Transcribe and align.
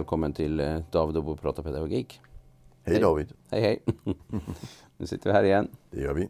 välkommen 0.00 0.32
till 0.32 0.60
eh, 0.60 0.78
David 0.90 1.16
och 1.16 1.24
Bo 1.24 1.36
pratar 1.36 1.62
pedagogik. 1.62 2.20
Hej, 2.82 2.94
Hej. 2.94 3.02
David, 3.02 3.32
Hej 3.50 3.60
hej! 3.62 3.82
nu 4.96 5.06
sitter 5.06 5.30
vi 5.30 5.36
här 5.36 5.44
igen. 5.44 5.68
det 5.90 6.00
gör 6.00 6.14
vi. 6.14 6.28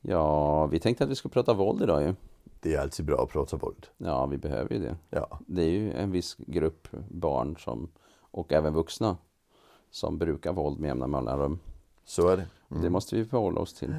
Ja, 0.00 0.66
vi 0.66 0.80
tänkte 0.80 1.04
att 1.04 1.10
vi 1.10 1.14
skulle 1.14 1.32
prata 1.32 1.54
våld 1.54 1.82
idag 1.82 2.02
ju. 2.02 2.14
Det 2.60 2.74
är 2.74 2.80
alltid 2.80 3.06
bra 3.06 3.22
att 3.22 3.28
prata 3.28 3.56
våld. 3.56 3.86
Ja, 3.96 4.26
vi 4.26 4.36
behöver 4.38 4.74
ju 4.74 4.78
det. 4.80 4.96
Ja, 5.10 5.38
Det 5.46 5.62
är 5.62 5.70
ju 5.70 5.92
en 5.92 6.10
viss 6.10 6.36
grupp 6.38 6.88
barn 7.08 7.56
som, 7.58 7.88
och 8.20 8.52
även 8.52 8.74
vuxna 8.74 9.16
som 9.90 10.18
brukar 10.18 10.52
våld 10.52 10.80
med 10.80 10.88
jämna 10.88 11.06
mellanrum. 11.06 11.58
så 12.04 12.28
är 12.28 12.36
det. 12.36 12.46
Mm. 12.70 12.82
Det 12.82 12.90
måste 12.90 13.16
vi 13.16 13.24
förhålla 13.24 13.60
oss 13.60 13.74
till. 13.74 13.94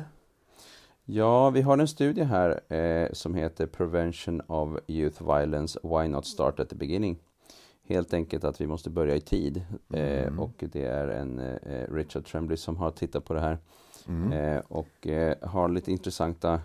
Ja, 1.06 1.50
vi 1.50 1.62
har 1.62 1.78
en 1.78 1.88
studie 1.88 2.24
här 2.24 2.74
eh, 2.74 3.12
som 3.14 3.36
heter 3.36 3.68
Prevention 3.68 4.42
of 4.42 4.80
Youth 4.88 5.24
Violence, 5.24 5.80
Why 5.84 6.08
Not 6.08 6.26
Start 6.26 6.60
at 6.60 6.70
the 6.70 6.76
Beginning? 6.76 7.20
Helt 7.88 8.14
enkelt 8.14 8.44
att 8.44 8.62
vi 8.62 8.68
måste 8.68 8.90
börja 8.90 9.16
i 9.16 9.22
tid. 9.22 9.62
Eh, 9.94 10.22
Mm. 10.28 10.40
och 10.40 10.54
det 10.72 10.86
är 10.86 11.08
en 11.08 11.40
eh, 11.40 11.94
Richard 11.94 12.26
Tremblay 12.26 12.58
som 12.58 12.78
har 12.78 12.92
tittat 12.92 13.26
på 13.26 13.34
det 13.34 13.40
här. 13.40 13.58
Mm. 14.08 14.32
Eh, 14.32 14.62
och 14.68 15.08
har 15.42 15.70
lite 15.70 15.92
intressanta 15.92 16.62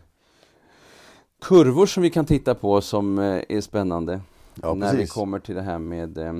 kurvor 1.41 1.87
som 1.87 2.03
vi 2.03 2.11
kan 2.11 2.25
titta 2.27 2.55
på 2.55 2.81
som 2.81 3.19
är 3.19 3.61
spännande. 3.61 4.21
Ja, 4.63 4.75
när 4.75 4.93
vi 4.93 4.99
precis. 4.99 5.15
kommer 5.15 5.39
till 5.39 5.55
det 5.55 5.63
här 5.63 5.79
med 5.79 6.19
eh, 6.19 6.35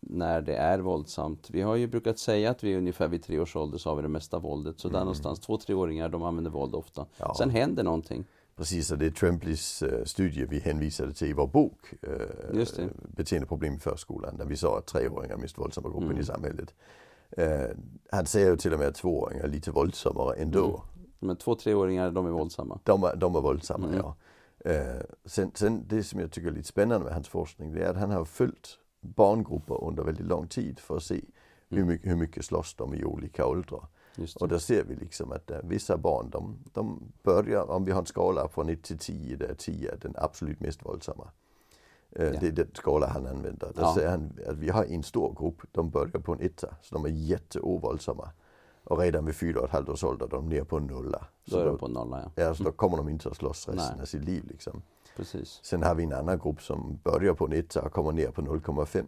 när 0.00 0.40
det 0.40 0.54
är 0.54 0.78
våldsamt. 0.78 1.48
Vi 1.50 1.60
har 1.62 1.76
ju 1.76 1.86
brukat 1.86 2.18
säga 2.18 2.50
att 2.50 2.64
vi 2.64 2.76
ungefär 2.76 3.08
vid 3.08 3.22
tre 3.22 3.38
års 3.38 3.56
ålder 3.56 3.78
så 3.78 3.88
har 3.90 3.96
vi 3.96 4.02
det 4.02 4.08
mesta 4.08 4.38
våldet. 4.38 4.80
Så 4.80 4.88
där 4.88 4.94
Mm. 4.94 5.04
någonstans, 5.04 5.40
två 5.40 5.56
treåringar 5.56 6.08
de 6.08 6.22
använder 6.22 6.50
våld 6.50 6.74
ofta. 6.74 7.06
Ja. 7.16 7.34
Sen 7.38 7.50
händer 7.50 7.82
någonting. 7.82 8.24
Precis, 8.56 8.90
och 8.92 8.98
det 8.98 9.06
är 9.06 9.10
Tremblays 9.10 9.82
uh, 9.82 10.04
studie 10.04 10.44
vi 10.44 10.58
hänvisade 10.58 11.12
till 11.12 11.28
i 11.28 11.32
vår 11.32 11.46
bok 11.46 11.94
uh, 12.08 12.58
Just 12.58 12.76
det. 12.76 12.88
Beteendeproblem 13.16 13.74
i 13.74 13.78
förskolan, 13.78 14.36
där 14.36 14.44
vi 14.44 14.56
sa 14.56 14.78
att 14.78 14.86
treåringar 14.86 15.34
är 15.34 15.38
mest 15.40 15.58
våldsamma 15.58 15.88
gruppen 15.88 16.04
Mm. 16.08 16.20
i 16.20 16.24
samhället. 16.24 16.74
Eh, 17.36 17.66
han 18.10 18.26
säger 18.26 18.50
ju 18.50 18.56
till 18.56 18.72
och 18.72 18.78
med 18.78 18.88
att 18.88 18.94
tvååringar 18.94 19.44
är 19.44 19.48
lite 19.48 19.70
våldsammare 19.70 20.34
ändå. 20.34 20.64
Mm. 20.66 20.80
Men 21.18 21.36
två 21.36 21.54
treåringar, 21.54 22.10
de 22.10 22.26
är 22.26 22.30
våldsamma. 22.30 22.78
De, 22.84 23.04
är, 23.04 23.16
de 23.16 23.34
är 23.36 23.40
våldsamma, 23.40 23.86
Mm. 23.86 23.98
ja. 23.98 24.16
Sen, 25.24 25.50
sen 25.54 25.84
det 25.88 26.02
som 26.02 26.20
jag 26.20 26.30
tycker 26.30 26.48
är 26.48 26.52
lite 26.52 26.68
spännande 26.68 27.04
med 27.04 27.14
hans 27.14 27.28
forskning, 27.28 27.72
det 27.72 27.82
är 27.84 27.90
att 27.90 27.96
han 27.96 28.10
har 28.10 28.24
följt 28.24 28.78
barngrupper 29.00 29.84
under 29.84 30.02
väldigt 30.04 30.26
lång 30.26 30.46
tid 30.48 30.78
för 30.78 30.96
att 30.96 31.02
se 31.02 31.20
hur 31.68 31.76
Mm. 31.78 31.88
mycket, 31.88 32.10
hur 32.10 32.16
mycket 32.16 32.44
slåss 32.44 32.74
de 32.74 32.94
i 32.94 33.04
olika 33.04 33.46
åldrar. 33.46 33.86
Och 34.40 34.48
där 34.48 34.58
ser 34.58 34.84
vi 34.84 34.94
liksom 34.94 35.32
att 35.32 35.50
uh, 35.50 35.56
vissa 35.62 35.96
barn, 35.96 36.30
de, 36.30 36.58
de 36.72 37.12
börjar, 37.22 37.70
om 37.70 37.84
vi 37.84 37.92
har 37.92 38.00
en 38.00 38.06
skala 38.06 38.48
från 38.48 38.68
1 38.68 38.82
till 38.82 38.98
10, 38.98 39.36
där 39.36 39.54
10 39.58 39.92
är 39.92 39.96
den 39.96 40.14
absolut 40.18 40.60
mest 40.60 40.84
våldsamma. 40.86 41.24
Uh, 42.20 42.24
Ja. 42.26 42.40
Det 42.40 42.46
är 42.48 42.52
den 42.52 42.70
skala 42.74 43.06
han 43.06 43.26
använder. 43.26 43.72
Där 43.74 43.82
Ja. 43.82 43.94
säger 43.94 44.10
han 44.10 44.38
att 44.48 44.56
vi 44.58 44.68
har 44.70 44.84
en 44.84 45.02
stor 45.02 45.34
grupp, 45.38 45.62
de 45.72 45.90
börjar 45.90 46.20
på 46.20 46.32
en 46.32 46.40
etta, 46.40 46.74
så 46.82 46.94
de 46.94 47.04
är 47.04 47.08
jätteovåldsamma. 47.08 48.30
Och 48.84 48.98
redan 48.98 49.24
vid 49.26 49.34
fyra 49.36 49.58
och 49.60 49.64
ett 49.64 49.70
halvt 49.72 49.88
års 49.88 50.04
ålder, 50.04 50.26
de 50.30 50.48
ner 50.48 50.64
på 50.64 50.76
en 50.76 50.86
nolla. 50.86 51.26
Då 51.44 51.50
Så 51.50 51.58
då, 51.58 51.66
de 51.66 51.78
på 51.78 51.88
nolla, 51.88 52.30
ja. 52.36 52.42
ja, 52.42 52.54
så 52.54 52.62
då 52.62 52.72
kommer 52.72 52.96
de 52.96 53.08
inte 53.08 53.28
att 53.28 53.36
slåss 53.36 53.68
resten 53.68 53.94
Nej. 53.96 54.02
av 54.02 54.06
sitt 54.06 54.24
liv. 54.24 54.44
Liksom. 54.48 54.82
Precis. 55.16 55.60
Sen 55.62 55.82
har 55.82 55.94
vi 55.94 56.02
en 56.04 56.12
annan 56.12 56.38
grupp 56.38 56.62
som 56.62 57.00
börjar 57.04 57.34
på 57.34 57.44
en 57.44 57.52
etta 57.52 57.82
och 57.82 57.92
kommer 57.92 58.12
ner 58.12 58.30
på 58.30 58.42
0,5. 58.42 59.06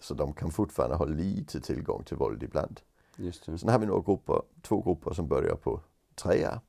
Så 0.00 0.14
de 0.14 0.32
kan 0.32 0.50
fortfarande 0.50 0.96
ha 0.96 1.04
lite 1.04 1.60
tillgång 1.60 2.04
till 2.04 2.16
våld 2.16 2.42
ibland. 2.42 2.80
Just 3.16 3.46
det. 3.46 3.58
Sen 3.58 3.68
har 3.68 3.78
vi 3.78 3.86
några 3.86 4.02
grupper, 4.02 4.42
två 4.62 4.82
grupper 4.82 5.12
som 5.14 5.28
börjar 5.28 5.54
på 5.56 5.80
trea. 6.14 6.60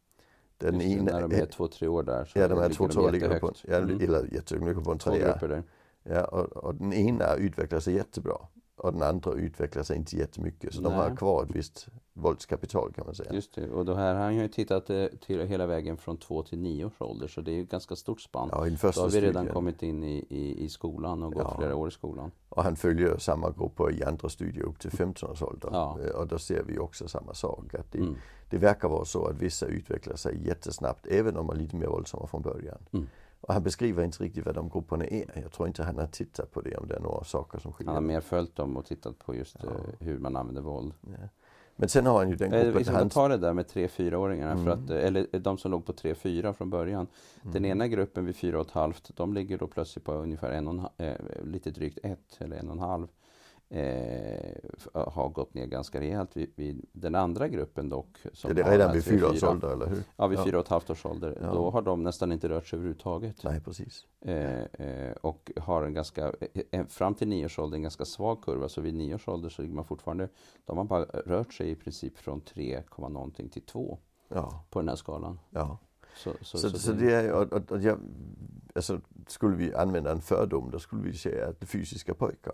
Den 0.58 0.76
Just 0.82 0.86
ena, 0.98 1.12
När 1.12 1.28
de 1.28 1.36
är 1.36 1.46
två, 1.46 1.68
tre 1.68 1.88
år 1.88 2.04
där 2.04 2.26
så 2.26 2.40
ja, 2.40 2.48
de 2.48 2.60
är 2.60 2.64
ligger 2.64 2.76
två, 2.76 2.88
två 2.88 3.10
ligger 3.10 3.40
på, 3.40 3.52
ja, 3.68 3.76
Mm. 3.78 4.02
eller 4.02 4.34
jättehögt, 4.34 4.84
på 4.84 4.92
en 4.92 4.98
trea. 4.98 5.64
Ja, 6.04 6.24
och, 6.26 6.46
och 6.58 6.76
den 6.76 6.94
ena 6.94 7.36
utvecklar 7.36 7.80
sig 7.80 7.94
jättebra 7.94 8.38
och 8.78 8.94
den 8.94 9.02
andra 9.02 9.32
utvecklar 9.34 9.84
sig 9.84 9.98
inte 9.98 10.16
jättemycket. 10.18 10.74
Så 10.74 10.82
de 10.82 10.94
har 10.94 11.08
Nej. 11.08 11.18
kvar 11.18 11.44
ett 11.44 11.56
visst 11.56 11.88
våldskapital 12.14 12.94
kan 12.94 13.06
man 13.06 13.16
säga. 13.16 13.34
Just 13.34 13.56
det. 13.56 13.70
Och 13.70 13.86
då 13.86 13.94
här 13.94 14.16
har 14.16 14.22
han 14.24 14.36
ju 14.36 14.48
tittat 14.48 14.90
eh, 14.90 15.06
till 15.06 15.48
hela 15.48 15.66
vägen 15.68 15.98
från 15.98 16.18
två 16.18 16.44
till 16.44 16.60
nio 16.60 16.86
års 16.86 17.02
ålder. 17.02 17.28
Så 17.28 17.42
det 17.42 17.52
är 17.52 17.56
ju 17.56 17.64
ett 17.64 17.70
ganska 17.72 17.96
stort 17.96 18.22
spann. 18.22 18.50
Ja, 18.52 18.58
Då 18.58 18.88
har 18.88 19.10
vi 19.10 19.22
redan 19.22 19.34
studien. 19.34 19.54
kommit 19.54 19.84
in 19.84 20.04
i, 20.04 20.26
i, 20.30 20.64
i 20.66 20.70
skolan 20.70 21.24
och 21.24 21.34
gått 21.34 21.44
Ja. 21.44 21.56
flera 21.58 21.76
år 21.76 21.88
i 21.88 21.92
skolan. 21.92 22.32
Och 22.50 22.64
han 22.64 22.76
följer 22.76 23.18
samma 23.18 23.52
grupper 23.52 23.92
i 23.92 24.04
andra 24.04 24.30
studier 24.30 24.64
upp 24.64 24.80
till 24.80 24.92
15 24.92 25.32
års 25.32 25.42
ålder. 25.44 25.70
Ja. 25.72 26.00
Eh, 26.06 26.10
Och 26.12 26.28
då 26.28 26.40
ser 26.40 26.64
vi 26.64 26.80
också 26.80 27.08
samma 27.08 27.34
sak. 27.34 27.74
Att 27.76 27.92
det, 27.92 28.00
Mm. 28.00 28.16
det 28.50 28.58
verkar 28.58 28.90
vara 28.90 29.06
så 29.06 29.26
att 29.26 29.36
vissa 29.42 29.66
utvecklar 29.66 30.16
sig 30.16 30.48
jättesnabbt 30.48 31.08
även 31.08 31.38
om 31.38 31.48
de 31.48 31.56
är 31.56 31.62
lite 31.62 31.76
mer 31.76 31.88
våldsamma 31.88 32.28
från 32.28 32.42
början. 32.42 32.78
Mm. 32.94 33.08
Och 33.42 33.54
han 33.54 33.64
beskriver 33.64 34.04
inte 34.04 34.24
riktigt 34.24 34.46
vad 34.46 34.56
de 34.56 34.70
grupperna 34.70 35.06
är. 35.06 35.26
Jag 35.42 35.52
tror 35.52 35.68
inte 35.68 35.84
han 35.84 35.98
har 35.98 36.08
tittat 36.08 36.52
på 36.52 36.62
det 36.62 36.76
om 36.78 36.88
det 36.88 36.96
är 36.96 37.00
några 37.00 37.24
saker 37.24 37.60
som 37.60 37.74
skiljer. 37.74 37.94
Han 37.94 38.04
har 38.04 38.08
mer 38.08 38.22
följt 38.22 38.56
dem 38.56 38.78
och 38.78 38.86
tittat 38.86 39.20
på 39.20 39.36
just 39.36 39.56
Ja. 39.64 39.70
eh, 39.70 40.06
hur 40.08 40.20
man 40.20 40.36
använder 40.36 40.62
våld. 40.62 40.94
Ja. 41.02 41.28
Men 41.80 41.90
sen 41.90 42.06
har 42.06 42.18
han 42.18 42.30
ju 42.30 42.36
den 42.36 42.54
Eh, 42.54 42.64
gruppen 42.64 42.78
Vi 42.78 42.84
ska 42.84 43.10
ta 43.10 43.28
det 43.28 43.38
där 43.38 43.54
med 43.54 43.66
3-4-åringarna, 43.68 44.56
för 44.56 44.62
Mm. 44.72 44.84
att, 44.84 44.90
eh, 44.90 45.06
eller 45.06 45.28
eh, 45.32 45.40
de 45.42 45.58
som 45.58 45.72
låg 45.72 45.86
på 45.86 45.94
3-4 45.94 46.54
från 46.54 46.70
början. 46.70 47.08
Den 47.42 47.52
Mm. 47.66 47.66
ena 47.72 47.88
gruppen 47.88 48.26
vid 48.26 48.36
4,5, 48.36 49.12
de 49.16 49.34
ligger 49.34 49.58
då 49.58 49.68
plötsligt 49.68 50.06
på 50.06 50.14
ungefär 50.14 50.52
en 50.52 50.68
och 50.68 50.74
en, 50.98 51.08
eh, 51.08 51.16
lite 51.44 51.72
drygt 51.72 52.00
1 52.04 52.20
eller 52.38 52.58
en 52.58 52.68
och 52.68 52.74
en 52.74 52.80
halv. 52.80 53.08
Eh, 53.70 54.54
har 54.94 55.30
gått 55.30 55.54
ner 55.54 55.66
ganska 55.66 56.00
rejält. 56.00 56.38
Vid, 56.38 56.52
vid 56.56 56.86
den 56.92 57.16
andra 57.16 57.48
gruppen 57.48 57.90
dock. 57.90 58.18
Som 58.34 58.52
Är 58.52 58.56
det 58.56 58.64
har 58.64 58.72
redan 58.72 58.94
vid 58.94 59.04
3, 59.04 59.12
fyra 59.18 59.30
års 59.30 59.40
4. 59.40 59.50
ålder 59.50 59.70
eller 59.74 59.88
hur? 59.88 60.04
Ja, 60.16 60.28
vid 60.28 60.40
Ja. 60.40 60.44
4,5 60.44 60.92
års 60.92 61.06
ålder. 61.06 61.38
Ja. 61.42 61.54
Då 61.54 61.70
har 61.70 61.82
de 61.82 62.04
nästan 62.04 62.32
inte 62.32 62.50
rört 62.50 62.68
sig 62.68 62.78
överhuvudtaget. 62.78 63.44
Nej, 63.44 63.62
precis. 63.62 64.06
Eh, 64.22 64.62
eh, 64.62 65.12
och 65.22 65.52
har 65.58 65.84
en 65.84 65.94
ganska, 65.94 66.34
eh, 66.72 66.86
fram 66.86 67.16
till 67.16 67.28
nio 67.28 67.46
års 67.46 67.60
ålder 67.60 67.76
en 67.76 67.82
ganska 67.82 68.06
svag 68.06 68.44
kurva. 68.44 68.70
Så 68.70 68.82
vid 68.82 68.94
nio 68.94 69.16
års 69.16 69.28
ålder 69.28 69.50
så 69.50 69.62
ligger 69.62 69.76
man 69.76 69.86
fortfarande, 69.86 70.30
de 70.66 70.78
har 70.78 70.84
bara 70.86 71.04
rört 71.04 71.54
sig 71.54 71.70
i 71.70 71.76
princip 71.76 72.18
från 72.18 72.42
3, 72.42 72.84
någonting 72.98 73.50
till 73.50 73.62
2 73.66 74.00
Ja, 74.28 74.64
på 74.70 74.80
den 74.80 74.90
här 74.90 74.96
skalan. 74.96 75.40
ja. 75.50 75.78
Så, 76.16 76.32
så, 76.42 76.58
Så, 76.58 76.80
så, 76.80 76.92
det 76.92 77.14
är 77.14 77.32
och, 77.34 77.54
och, 77.54 77.72
och 77.72 77.82
jag, 77.82 78.00
alltså, 78.76 79.02
skulle 79.28 79.56
vi 79.56 79.74
använda 79.74 80.12
en 80.12 80.22
fördom, 80.22 80.72
då 80.72 80.80
skulle 80.80 81.02
vi 81.02 81.14
säga 81.14 81.48
att 81.48 81.60
det 81.60 81.66
fysiska 81.66 82.14
pojkar. 82.14 82.54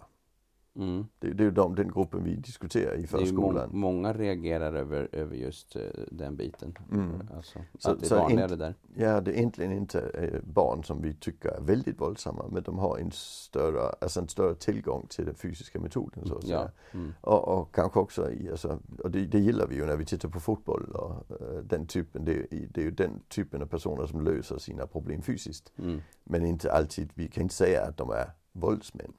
Mm. 0.75 1.05
Det, 1.19 1.33
det 1.33 1.43
är 1.45 1.51
de, 1.51 1.75
den 1.75 1.91
gruppen 1.91 2.23
vi 2.23 2.35
diskuterar 2.35 2.95
i 2.95 3.01
ju 3.01 3.01
må, 3.01 3.07
förskolan. 3.07 3.69
många 3.73 4.13
reagerar 4.13 4.73
över, 4.73 5.09
över 5.11 5.35
just 5.35 5.75
eh, 5.75 5.81
den 6.11 6.35
biten. 6.35 6.77
Mm. 6.91 7.29
Alltså, 7.35 7.59
Så- 7.79 7.91
att 7.91 7.99
det 7.99 8.11
är 8.11 8.19
vanligare 8.19 8.55
där. 8.55 8.75
Ja, 8.95 9.21
det 9.21 9.31
är 9.31 9.35
egentligen 9.35 9.71
inte 9.71 9.99
eh, 10.01 10.39
barn 10.43 10.83
som 10.83 11.01
vi 11.01 11.13
tycker 11.13 11.49
är 11.49 11.61
väldigt 11.61 12.01
våldsamma, 12.01 12.45
men 12.51 12.63
de 12.63 12.77
har 12.79 12.97
en 12.97 13.11
större, 13.11 13.81
alltså 14.01 14.19
en 14.19 14.27
större 14.27 14.55
tillgång 14.55 15.05
till 15.09 15.25
den 15.25 15.35
fysiska 15.35 15.79
metoden 15.79 16.25
så 16.27 16.37
att. 16.37 16.47
Ja. 16.47 16.69
Mm. 16.91 17.13
Och, 17.21 17.47
och 17.47 17.75
kanske 17.75 17.99
också 17.99 18.31
i, 18.31 18.49
alltså, 18.51 18.79
och 18.99 19.11
det, 19.11 19.25
det 19.25 19.39
gillar 19.39 19.67
vi 19.67 19.75
ju 19.75 19.85
när 19.85 19.95
vi 19.97 20.05
tittar 20.05 20.29
på 20.29 20.39
fotboll 20.39 20.91
och 20.95 21.41
eh, 21.41 21.57
den 21.63 21.87
typen, 21.87 22.25
det, 22.25 22.47
det 22.49 22.81
är 22.81 22.85
ju 22.85 22.91
den 22.91 23.19
typen 23.29 23.61
av 23.61 23.65
personer 23.65 24.05
som 24.07 24.21
löser 24.21 24.57
sina 24.57 24.87
problem 24.87 25.21
fysiskt. 25.21 25.71
Mm. 25.77 26.01
Men 26.23 26.45
inte 26.45 26.71
alltid, 26.71 27.09
vi 27.13 27.27
kan 27.27 27.43
inte 27.43 27.55
säga 27.55 27.81
att 27.85 27.97
de 27.97 28.09
är 28.09 28.31
våldsmän. 28.51 29.13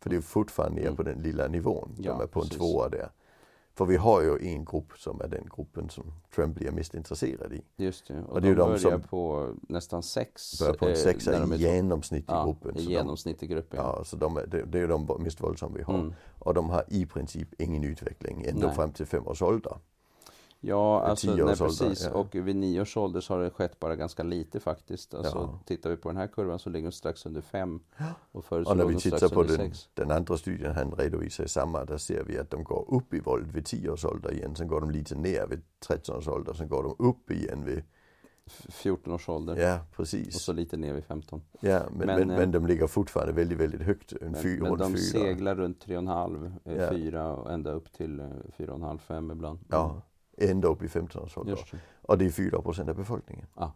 För 0.00 0.10
det 0.10 0.16
är 0.16 0.20
fortfarande 0.20 0.76
ner 0.80 0.86
Mm. 0.86 0.96
på 0.96 1.02
den 1.02 1.22
lilla 1.22 1.48
nivån. 1.48 1.94
Ja, 1.98 2.12
de 2.12 2.22
är 2.22 2.26
på 2.26 2.40
en 2.40 2.44
precis. 2.44 2.58
tvåa 2.58 2.88
där. 2.88 3.10
För 3.74 3.84
vi 3.84 3.96
har 3.96 4.22
ju 4.22 4.48
en 4.48 4.64
grupp 4.64 4.92
som 4.96 5.20
är 5.20 5.28
den 5.28 5.48
gruppen 5.56 5.90
som 5.90 6.04
Tremblay 6.34 6.68
är 6.68 6.72
mest 6.72 6.94
intresserad 6.94 7.52
i. 7.52 7.62
Just 7.76 8.08
det. 8.08 8.20
Och, 8.22 8.28
Och 8.30 8.40
det 8.42 8.48
är 8.48 8.54
de 8.54 8.72
ju 8.72 8.76
de 8.78 8.82
börjar 8.84 8.98
på 8.98 9.54
nästan 9.68 10.02
sex. 10.02 10.58
Börjar 10.60 10.74
på 10.74 10.84
en 10.84 10.90
eh, 10.90 10.96
sexa 10.96 11.36
är 11.36 11.54
i 11.54 11.56
genomsnitt 11.56 12.22
i 12.22 12.26
ja, 12.28 12.44
gruppen. 12.44 12.76
i 12.78 12.82
genomsnitt 12.82 13.42
i 13.42 13.46
gruppen. 13.46 13.80
ja, 13.82 14.04
så 14.04 14.16
de 14.16 14.36
är, 14.36 14.46
det, 14.46 14.62
det 14.62 14.80
är 14.80 14.88
de 14.88 15.16
mest 15.20 15.40
våldsamma 15.42 15.74
vi 15.76 15.82
har. 15.82 15.94
Mm. 15.94 16.14
Och 16.38 16.54
de 16.54 16.70
har 16.70 16.84
i 16.88 17.06
princip 17.06 17.48
ingen 17.60 17.84
utveckling 17.84 18.44
ända 18.44 18.66
Nej. 18.66 18.76
fram 18.76 18.92
till 18.92 19.06
fem 19.06 19.26
års 19.26 19.42
ålder. 19.42 19.78
Ja, 20.60 21.00
alltså, 21.02 21.26
tio 21.34 21.44
nej, 21.44 21.56
precis. 21.56 22.04
ja. 22.04 22.10
Och 22.12 22.34
vid 22.34 22.56
nio 22.56 22.80
års 22.80 22.96
ålder 22.96 23.20
så 23.20 23.34
har 23.34 23.40
det 23.40 23.50
skett 23.50 23.80
bara 23.80 23.96
ganska 23.96 24.22
lite 24.22 24.60
faktiskt. 24.60 25.14
Alltså, 25.14 25.36
Ja. 25.38 25.60
Tittar 25.66 25.90
vi 25.90 25.96
på 25.96 26.08
den 26.08 26.16
här 26.16 26.26
kurvan 26.26 26.58
så 26.58 26.70
ligger 26.70 26.82
den 26.84 26.92
strax 26.92 27.26
under 27.26 27.40
fem. 27.40 27.80
Och 28.32 28.44
förut 28.44 28.66
så 28.66 28.70
Och 28.70 28.76
när 28.76 28.84
vi 28.84 28.96
tittar 28.96 29.28
på 29.28 29.42
den, 29.42 29.56
sex. 29.56 29.88
den 29.94 30.10
andra 30.10 30.36
studien 30.36 30.74
han 30.74 30.90
redovisar 30.92 31.44
i 31.44 31.48
samma, 31.48 31.84
där 31.84 31.98
ser 31.98 32.24
vi 32.24 32.38
att 32.38 32.50
de 32.50 32.64
går 32.64 32.84
upp 32.94 33.14
i 33.14 33.20
våld 33.20 33.52
vid 33.52 33.66
10 33.66 33.90
års 33.90 34.04
ålder 34.04 34.32
igen. 34.32 34.56
Sen 34.56 34.68
går 34.68 34.80
de 34.80 34.90
lite 34.90 35.14
ner 35.14 35.46
vid 35.46 35.62
13 35.80 36.16
års 36.16 36.28
ålder. 36.28 36.52
Sen 36.52 36.68
går 36.68 36.82
de 36.82 37.06
upp 37.08 37.30
igen 37.30 37.64
vid, 37.64 37.82
F- 38.46 38.66
14 38.70 39.12
års 39.12 39.28
ålder. 39.28 39.56
ja 39.56 39.78
Och 39.90 39.96
precis. 39.96 40.40
så 40.42 40.52
lite 40.52 40.76
ner 40.76 40.94
vid 40.94 41.04
15. 41.04 41.42
Ja, 41.60 41.80
men, 41.90 42.06
Men, 42.06 42.06
men, 42.06 42.30
eh, 42.30 42.36
men, 42.38 42.50
de 42.50 42.66
ligger 42.66 42.86
fortfarande 42.86 43.32
väldigt, 43.32 43.58
väldigt 43.58 43.82
högt. 43.82 44.12
En 44.12 44.30
Men, 44.32 44.42
fy, 44.42 44.60
men 44.60 44.78
de 44.78 44.88
fyra. 44.90 44.98
seglar 44.98 45.54
runt 45.54 45.84
3,5, 45.86 46.52
eh, 46.64 46.76
Ja. 46.76 46.90
4 46.90 47.32
och 47.32 47.52
ända 47.52 47.72
upp 47.72 47.92
till 47.92 48.20
eh, 48.20 48.26
4,5, 48.56 48.98
5 48.98 49.30
ibland. 49.30 49.58
Ja, 49.68 50.02
ända 50.38 50.68
upp 50.68 50.82
i 50.82 50.88
15 50.88 51.22
års 51.22 51.38
ålder. 51.38 51.50
Just 51.52 51.70
det. 51.70 51.78
Och 52.02 52.18
det 52.18 52.26
är 52.26 52.30
4 52.30 52.62
procent 52.62 52.88
av 52.88 52.96
befolkningen. 52.96 53.46
Ja. 53.56 53.72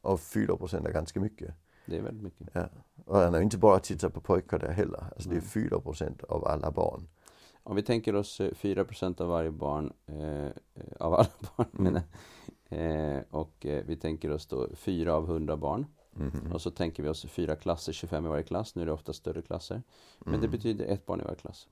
Och 0.00 0.20
4 0.20 0.56
procent 0.56 0.86
är 0.86 0.92
ganska 0.92 1.20
mycket. 1.20 1.54
det 1.86 1.96
är 1.98 2.02
väldigt 2.02 2.22
mycket. 2.22 2.48
Ja. 2.52 2.68
Och 3.06 3.16
han 3.18 3.34
har 3.34 3.40
inte 3.40 3.58
bara 3.58 3.78
tittat 3.78 4.14
på 4.14 4.20
pojkar 4.20 4.58
där 4.58 4.72
heller. 4.72 5.04
Alltså 5.14 5.28
det 5.28 5.34
är 5.36 5.40
Nej. 5.40 5.48
4 5.70 5.80
procent 5.80 6.22
av 6.24 6.44
alla 6.48 6.70
barn. 6.70 7.08
Om 7.62 7.76
vi 7.76 7.82
tänker 7.82 8.14
oss 8.14 8.40
eh, 8.40 8.50
4% 8.52 9.20
av 9.20 9.28
varje 9.28 9.50
barn, 9.50 9.92
eh, 10.06 10.44
eh, 10.46 10.52
av 11.00 11.14
alla 11.14 11.28
barn 11.56 11.66
Mm. 11.78 11.92
menar 11.92 12.02
eh, 13.16 13.22
och 13.30 13.66
eh, 13.66 13.84
vi 13.86 13.96
tänker 13.96 14.30
oss 14.30 14.46
då 14.46 14.68
4 14.74 15.14
av 15.14 15.24
100 15.30 15.56
barn. 15.56 15.86
Mhm. 16.16 16.52
Och 16.52 16.60
så 16.60 16.70
tänker 16.70 17.02
vi 17.02 17.08
oss 17.08 17.26
fyra 17.26 17.56
klasser, 17.56 17.92
25 17.92 18.26
i 18.26 18.28
varje 18.28 18.42
klass. 18.42 18.74
Nu 18.74 18.82
är 18.82 18.86
det 18.86 18.92
ofta 18.92 19.12
större 19.12 19.42
klasser. 19.42 19.82
Men 20.18 20.32
det 20.32 20.38
Mm. 20.46 20.50
betyder 20.50 20.84
ett 20.86 21.06
barn 21.06 21.20
i 21.20 21.24
varje 21.24 21.36
klass. 21.36 21.68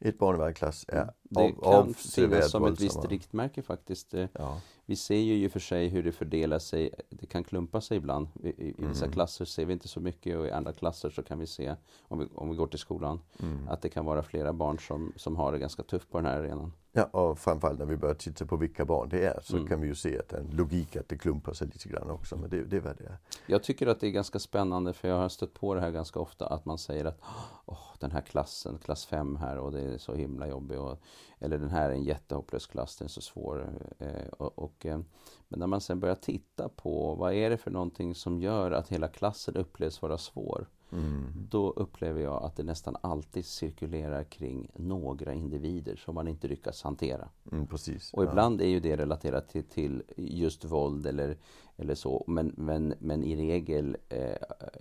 Ett 0.00 0.18
i 0.34 0.38
varje 0.38 0.54
klass 0.54 0.84
är 0.88 0.96
Mm. 1.36 1.54
Det 1.60 1.66
av, 1.66 1.84
kan 1.84 1.94
finnas 1.94 2.50
som 2.50 2.64
ett 2.64 2.80
visst 2.80 3.04
riktmärke 3.04 3.62
faktiskt. 3.62 4.14
Ja. 4.32 4.60
Vi 4.90 4.96
ser 4.96 5.16
ju 5.16 5.34
i 5.34 5.46
och 5.48 5.52
för 5.52 5.60
sig 5.60 5.88
hur 5.88 6.02
det 6.02 6.12
fördelar 6.12 6.58
sig. 6.58 6.90
Det 7.08 7.26
kan 7.26 7.44
klumpa 7.44 7.80
sig 7.80 7.96
ibland. 7.96 8.28
I, 8.42 8.48
i, 8.48 8.74
vissa 8.78 9.04
Mm. 9.04 9.12
klasser 9.12 9.44
ser 9.44 9.64
vi 9.64 9.72
inte 9.72 9.88
så 9.88 10.00
mycket 10.00 10.38
och 10.38 10.46
i 10.46 10.50
andra 10.50 10.72
klasser 10.72 11.10
så 11.10 11.22
kan 11.22 11.38
vi 11.38 11.46
se, 11.46 11.74
om 12.08 12.18
vi, 12.18 12.26
om 12.34 12.50
vi 12.50 12.56
går 12.56 12.66
till 12.66 12.78
skolan, 12.78 13.20
Mm. 13.42 13.68
att 13.68 13.82
det 13.82 13.88
kan 13.88 14.04
vara 14.04 14.22
flera 14.22 14.52
barn 14.52 14.78
som, 14.78 15.12
som 15.16 15.36
har 15.36 15.52
det 15.52 15.58
ganska 15.58 15.82
tufft 15.82 16.10
på 16.10 16.18
den 16.18 16.26
här 16.26 16.38
arenan. 16.40 16.72
ja, 16.92 17.04
och 17.04 17.38
framförallt 17.38 17.78
när 17.78 17.86
vi 17.86 17.96
börjar 17.96 18.14
titta 18.14 18.46
på 18.46 18.56
vilka 18.56 18.84
barn 18.84 19.08
det 19.08 19.26
är 19.26 19.40
så 19.42 19.56
Mm. 19.56 19.68
kan 19.68 19.80
vi 19.80 19.86
ju 19.88 19.94
se 19.94 20.18
att 20.18 20.28
det 20.28 20.36
är 20.36 20.40
en 20.40 20.50
logik 20.56 20.96
att 20.96 21.08
det 21.08 21.18
klumpar 21.18 21.52
sig 21.52 21.66
lite 21.66 21.88
grann 21.88 22.10
också. 22.10 22.36
Men 22.36 22.50
det, 22.50 22.64
det 22.64 22.76
är 22.76 22.80
vad 22.80 22.96
det 22.98 23.04
är. 23.04 23.18
Jag 23.46 23.62
tycker 23.62 23.86
att 23.86 24.00
det 24.00 24.06
är 24.06 24.10
ganska 24.10 24.38
spännande 24.38 24.92
för 24.92 25.08
jag 25.08 25.16
har 25.16 25.28
stött 25.28 25.54
på 25.54 25.74
det 25.74 25.80
här 25.80 25.90
ganska 25.90 26.20
ofta 26.20 26.46
att 26.46 26.64
man 26.64 26.78
säger 26.78 27.04
att 27.04 27.20
Åh, 27.66 27.78
den 27.98 28.10
här 28.10 28.20
klassen, 28.20 28.78
klass 28.84 29.06
5 29.06 29.36
här 29.36 29.58
och 29.58 29.72
det 29.72 29.80
är 29.80 29.98
så 29.98 30.14
himla 30.14 30.48
jobbig 30.48 30.78
och, 30.80 30.98
eller 31.38 31.58
den 31.58 31.70
här 31.70 31.90
är 31.90 31.94
en 31.94 32.02
jättehopplös 32.04 32.66
klass, 32.66 32.96
den 32.96 33.04
är 33.06 33.08
så 33.10 33.20
svår. 33.20 33.72
Eh, 33.98 34.26
och, 34.38 34.58
och, 34.58 34.79
eh, 34.86 35.00
men 35.48 35.60
när 35.60 35.66
man 35.66 35.80
sen 35.80 36.00
börjar 36.00 36.14
titta 36.14 36.68
på 36.68 37.14
vad 37.14 37.34
är 37.34 37.50
det 37.50 37.56
för 37.56 37.70
någonting 37.70 38.14
som 38.14 38.40
gör 38.40 38.70
att 38.70 38.88
hela 38.88 39.08
klassen 39.08 39.56
upplevs 39.56 40.02
vara 40.02 40.18
svår. 40.18 40.66
Mm. 40.92 41.24
Då 41.50 41.70
upplever 41.70 42.20
jag 42.22 42.42
att 42.44 42.56
det 42.56 42.62
nästan 42.62 42.96
alltid 43.00 43.44
cirkulerar 43.44 44.24
kring 44.24 44.70
några 44.74 45.34
individer 45.34 45.96
som 45.96 46.14
man 46.14 46.28
inte 46.28 46.48
lyckas 46.48 46.82
hantera. 46.82 47.28
Mm, 47.52 47.66
precis. 47.66 48.12
Och 48.12 48.24
Ja. 48.24 48.28
ibland 48.30 48.60
är 48.60 48.66
ju 48.68 48.80
det 48.80 48.96
relaterat 48.96 49.48
till, 49.48 49.64
till 49.64 50.02
just 50.16 50.64
våld 50.64 51.06
eller, 51.06 51.36
eller 51.76 51.94
så. 51.94 52.24
Men, 52.26 52.54
men, 52.56 52.94
men 52.98 53.24
i 53.24 53.36
regel 53.36 53.96
eh, 54.08 54.36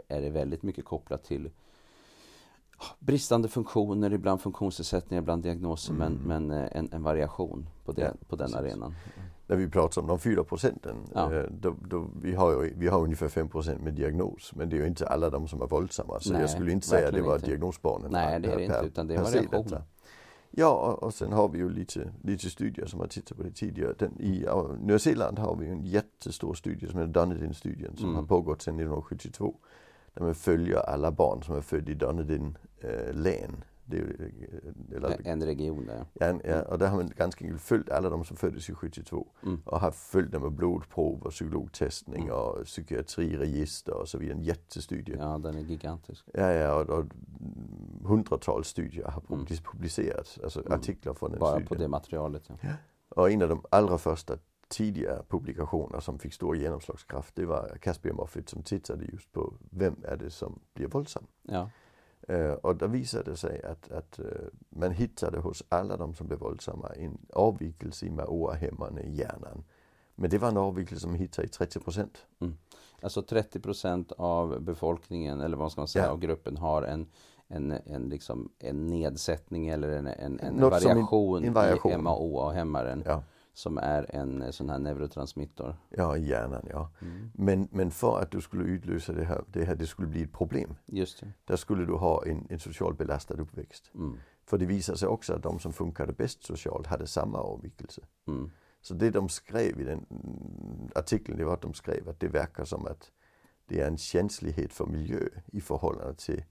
är 0.08 0.22
det 0.22 0.30
väldigt 0.30 0.64
mycket 0.64 0.86
kopplat 0.86 1.24
till 1.24 1.50
bristande 3.00 3.48
funktioner, 3.48 4.14
ibland 4.14 4.42
funktionsnedsättningar, 4.42 5.22
ibland 5.22 5.44
diagnoser. 5.44 5.94
Men, 5.94 6.14
men 6.14 6.52
eh, 6.52 6.68
en, 6.72 6.90
en 6.92 7.04
variation 7.04 7.70
på, 7.86 7.92
det, 7.92 8.02
Ja, 8.02 8.12
på 8.28 8.36
den 8.36 8.46
precis. 8.52 8.56
arenan. 8.58 8.96
När 9.50 9.56
vi 9.58 9.68
pratar 9.70 10.02
om 10.02 10.08
de 10.08 10.20
4 10.20 10.44
procenten, 10.44 10.96
Ja. 11.14 11.34
eh, 11.34 11.44
då, 11.52 11.76
då, 11.90 12.08
vi, 12.22 12.34
har 12.36 12.64
ju, 12.64 12.74
vi 12.78 12.88
har 12.88 13.00
ungefär 13.02 13.28
5 13.28 13.50
procent 13.50 13.82
med 13.82 13.94
diagnos. 13.94 14.52
Men 14.56 14.70
det 14.70 14.76
är 14.76 14.80
ju 14.82 14.88
inte 14.88 15.08
alla 15.08 15.30
de 15.30 15.48
som 15.48 15.62
är 15.62 15.68
våldsamma. 15.68 16.20
Så 16.20 16.32
Nej, 16.34 16.42
jag 16.42 16.50
skulle 16.50 16.72
inte 16.72 16.88
säga 16.88 17.08
att 17.08 17.14
det 17.14 17.22
var 17.22 17.36
inte. 17.36 17.48
diagnosbarnen. 17.48 18.12
Nej, 18.12 18.40
det 18.40 18.52
är 18.52 18.58
det 18.58 18.64
inte, 18.64 18.82
utan 18.86 19.08
det 19.08 19.18
variation. 19.18 19.64
detta. 19.64 19.84
Ja, 20.52 20.70
och, 20.74 21.04
och 21.04 21.14
sen 21.14 21.32
har 21.34 21.50
vi 21.50 21.58
ju 21.58 21.70
lite, 21.70 22.12
lite 22.24 22.50
studier 22.50 22.86
som 22.86 23.00
har 23.00 23.08
tittat 23.08 23.38
på 23.38 23.44
det 23.44 23.52
tidigare. 23.52 23.94
Den, 24.00 24.22
I 24.22 24.46
Nya 24.82 25.00
Zeeland 25.00 25.40
har 25.40 25.56
vi 25.56 25.66
ju 25.66 25.72
en 25.72 25.86
jättestor 25.86 26.54
studie 26.54 26.88
som 26.88 27.00
heter 27.00 27.14
Dunedin-studien 27.14 27.96
som 27.96 28.06
Mm. 28.06 28.16
har 28.16 28.24
pågått 28.24 28.62
sedan 28.62 28.76
1972. 28.76 29.56
Där 30.14 30.24
man 30.24 30.36
följer 30.36 30.78
alla 30.78 31.12
barn 31.12 31.44
som 31.44 31.56
är 31.56 31.62
födda 31.62 31.92
i 31.92 31.96
Dunedin 31.96 32.58
eh, 32.80 33.14
län. 33.14 33.64
Det 33.90 33.98
eh, 33.98 34.96
eller, 34.98 35.28
En 35.28 35.44
region 35.46 35.86
där. 35.86 36.06
Ja, 36.14 36.40
ja, 36.44 36.62
och 36.62 36.80
där 36.80 36.88
har 36.88 36.98
man 36.98 37.12
ganska 37.18 37.46
enkelt 37.46 37.62
följt 37.62 37.90
alla 37.90 38.10
de 38.10 38.26
som 38.26 38.38
föddes 38.38 38.70
i 38.70 38.74
72 38.74 39.28
Mm. 39.44 39.62
och 39.66 39.80
har 39.80 39.92
följt 39.92 40.32
dem 40.32 40.42
med 40.42 40.52
blodprov 40.52 41.22
och 41.24 41.32
psykologtestning 41.32 42.24
Mm. 42.24 42.36
och 42.36 42.64
psykiatriregister 42.66 43.94
och 43.94 44.08
så 44.10 44.18
vidare. 44.18 44.38
En 44.38 44.44
jättestudie. 44.44 45.16
Ja, 45.20 45.32
Ja, 45.32 45.38
den 45.38 45.56
är 45.56 45.62
gigantisk. 45.62 46.26
ja, 46.34 46.74
och, 46.74 46.90
och 46.90 47.06
hundratals 48.06 48.68
studier 48.68 49.06
har 49.06 49.24
Mm. 49.30 49.46
public- 49.46 49.64
publicerats, 49.72 50.40
alltså 50.44 50.60
Mm. 50.66 50.74
artiklar 50.80 51.14
från 51.14 51.32
den 51.32 51.40
Bara 51.40 51.50
studien. 51.52 51.68
på 51.68 51.76
det 51.76 51.88
materialet. 51.88 52.50
Ja. 52.62 52.70
Och 53.10 53.32
en 53.32 53.42
av 53.42 53.50
de 53.50 53.62
allra 53.72 53.98
första 53.98 54.38
tidiga 54.68 55.24
publikationer 55.30 56.00
som 56.00 56.20
fick 56.20 56.34
stor 56.34 56.58
genomslagskraft 56.58 57.36
det 57.36 57.46
var 57.46 57.78
Caspian 57.82 58.16
Moffat 58.16 58.50
som 58.50 58.64
tittade 58.64 59.06
just 59.06 59.32
på 59.32 59.54
vem 59.72 59.96
är 60.04 60.18
det 60.18 60.30
som 60.30 60.60
blir 60.74 60.88
våldsam. 60.88 61.24
Ja. 61.44 61.70
Och 62.62 62.76
där 62.76 62.88
visade 62.88 63.32
det 63.32 63.38
sig 63.38 63.64
att, 63.64 63.92
att 63.92 64.20
eh, 64.20 64.26
man 64.70 64.92
hittade 64.92 65.40
hos 65.40 65.64
alla 65.70 65.98
de 65.98 66.14
som 66.14 66.28
blev 66.28 66.40
våldsamma 66.40 66.88
en 66.90 67.18
avvikelse 67.34 68.06
i 68.06 68.10
maoahämmarna 68.10 69.02
i 69.02 69.16
hjärnan. 69.16 69.64
Men 70.16 70.30
det 70.30 70.38
var 70.38 70.48
en 70.48 70.58
avvikelse 70.58 71.02
som 71.02 71.16
hittade 71.16 71.46
i 71.48 71.50
30 71.50 71.80
procent. 71.80 72.18
Alltså 73.02 73.22
30 73.22 73.60
procent 73.60 74.12
av 74.12 74.62
befolkningen, 74.62 75.42
eller 75.42 75.58
vad 75.58 75.72
ska 75.72 75.82
man 75.82 75.88
säga, 75.88 76.06
Ja. 76.06 76.12
av 76.12 76.20
gruppen 76.20 76.58
har 76.58 76.84
en, 76.84 77.08
en, 77.48 77.72
en, 77.72 78.10
liksom, 78.10 78.50
en 78.60 78.88
nedsättning 78.88 79.68
eller 79.68 79.90
en, 79.92 80.08
en, 80.08 80.40
en- 80.40 80.60
variation, 80.70 81.44
en 81.44 81.54
variation. 81.54 81.92
i 81.92 81.98
MAO-hämmaren 81.98 83.04
Ja, 83.06 83.24
som 83.60 83.78
är 83.78 84.16
en 84.16 84.42
eh, 84.42 84.52
sån 84.52 84.70
här 84.70 84.80
neurotransmittor. 84.80 85.76
ja, 85.90 86.18
i 86.18 86.28
hjärnan 86.28 86.66
ja. 86.70 86.90
Mm. 87.02 87.32
Men, 87.34 87.68
men 87.72 87.92
för 87.92 88.22
att 88.22 88.32
du 88.32 88.42
skulle 88.42 88.64
utlösa 88.64 89.14
det 89.14 89.26
här, 89.26 89.44
det 89.48 89.66
här, 89.66 89.76
det 89.76 89.88
skulle 89.88 90.08
bli 90.08 90.24
ett 90.24 90.34
problem. 90.34 90.76
Just 90.86 91.20
det. 91.20 91.32
Där 91.46 91.56
skulle 91.56 91.86
du 91.86 91.94
ha 91.94 92.26
en, 92.26 92.48
en 92.50 92.60
socialt 92.60 92.98
belastad 92.98 93.34
uppväxt. 93.34 93.92
Mm. 93.96 94.18
För 94.46 94.58
det 94.58 94.66
visade 94.66 94.98
sig 94.98 95.08
också 95.08 95.34
att 95.34 95.44
de 95.44 95.60
som 95.60 95.74
funkade 95.74 96.14
bäst 96.14 96.44
socialt 96.44 96.88
hade 96.88 97.08
samma 97.08 97.38
avvikelse. 97.38 98.02
Mm. 98.28 98.52
Så 98.82 98.94
det 98.94 99.10
de 99.10 99.30
skrev 99.30 99.82
i 99.82 99.84
den 99.84 100.06
mm, 100.10 100.90
artikeln, 100.96 101.38
det 101.38 101.46
var 101.46 101.54
att 101.54 101.62
de 101.62 101.74
skrev 101.74 102.10
att 102.10 102.20
det 102.20 102.28
verkar 102.28 102.66
som 102.66 102.86
att 102.86 103.12
det 103.66 103.82
är 103.82 103.88
en 103.88 103.98
känslighet 103.98 104.74
för 104.74 104.86
miljö 104.86 105.30
i 105.46 105.62
förhållande 105.62 106.16
till 106.16 106.44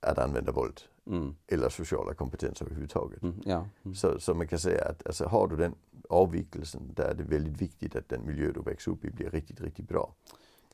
att 0.00 0.18
använda 0.18 0.52
våld 0.52 0.80
Mm. 1.06 1.34
eller 1.46 1.68
sociala 1.68 2.14
kompetenser 2.14 2.64
överhuvudtaget. 2.64 3.22
Mm. 3.22 3.40
Ja. 3.44 3.68
Mm. 3.84 3.94
Så, 3.94 4.20
så 4.20 4.34
man 4.34 4.48
kan 4.48 4.58
säga 4.58 4.84
att 4.84 5.06
alltså, 5.06 5.24
har 5.24 5.48
du 5.48 5.56
den 5.56 5.74
avvikelsen 6.08 6.92
där 6.94 7.04
är 7.08 7.14
det 7.14 7.22
väldigt 7.24 7.62
viktigt 7.62 7.96
att 7.96 8.08
den 8.08 8.26
miljö 8.26 8.52
du 8.52 8.60
växer 8.60 8.90
upp 8.92 9.04
i 9.04 9.10
blir 9.10 9.30
riktigt, 9.30 9.60
riktigt 9.60 9.88
bra. 9.88 10.14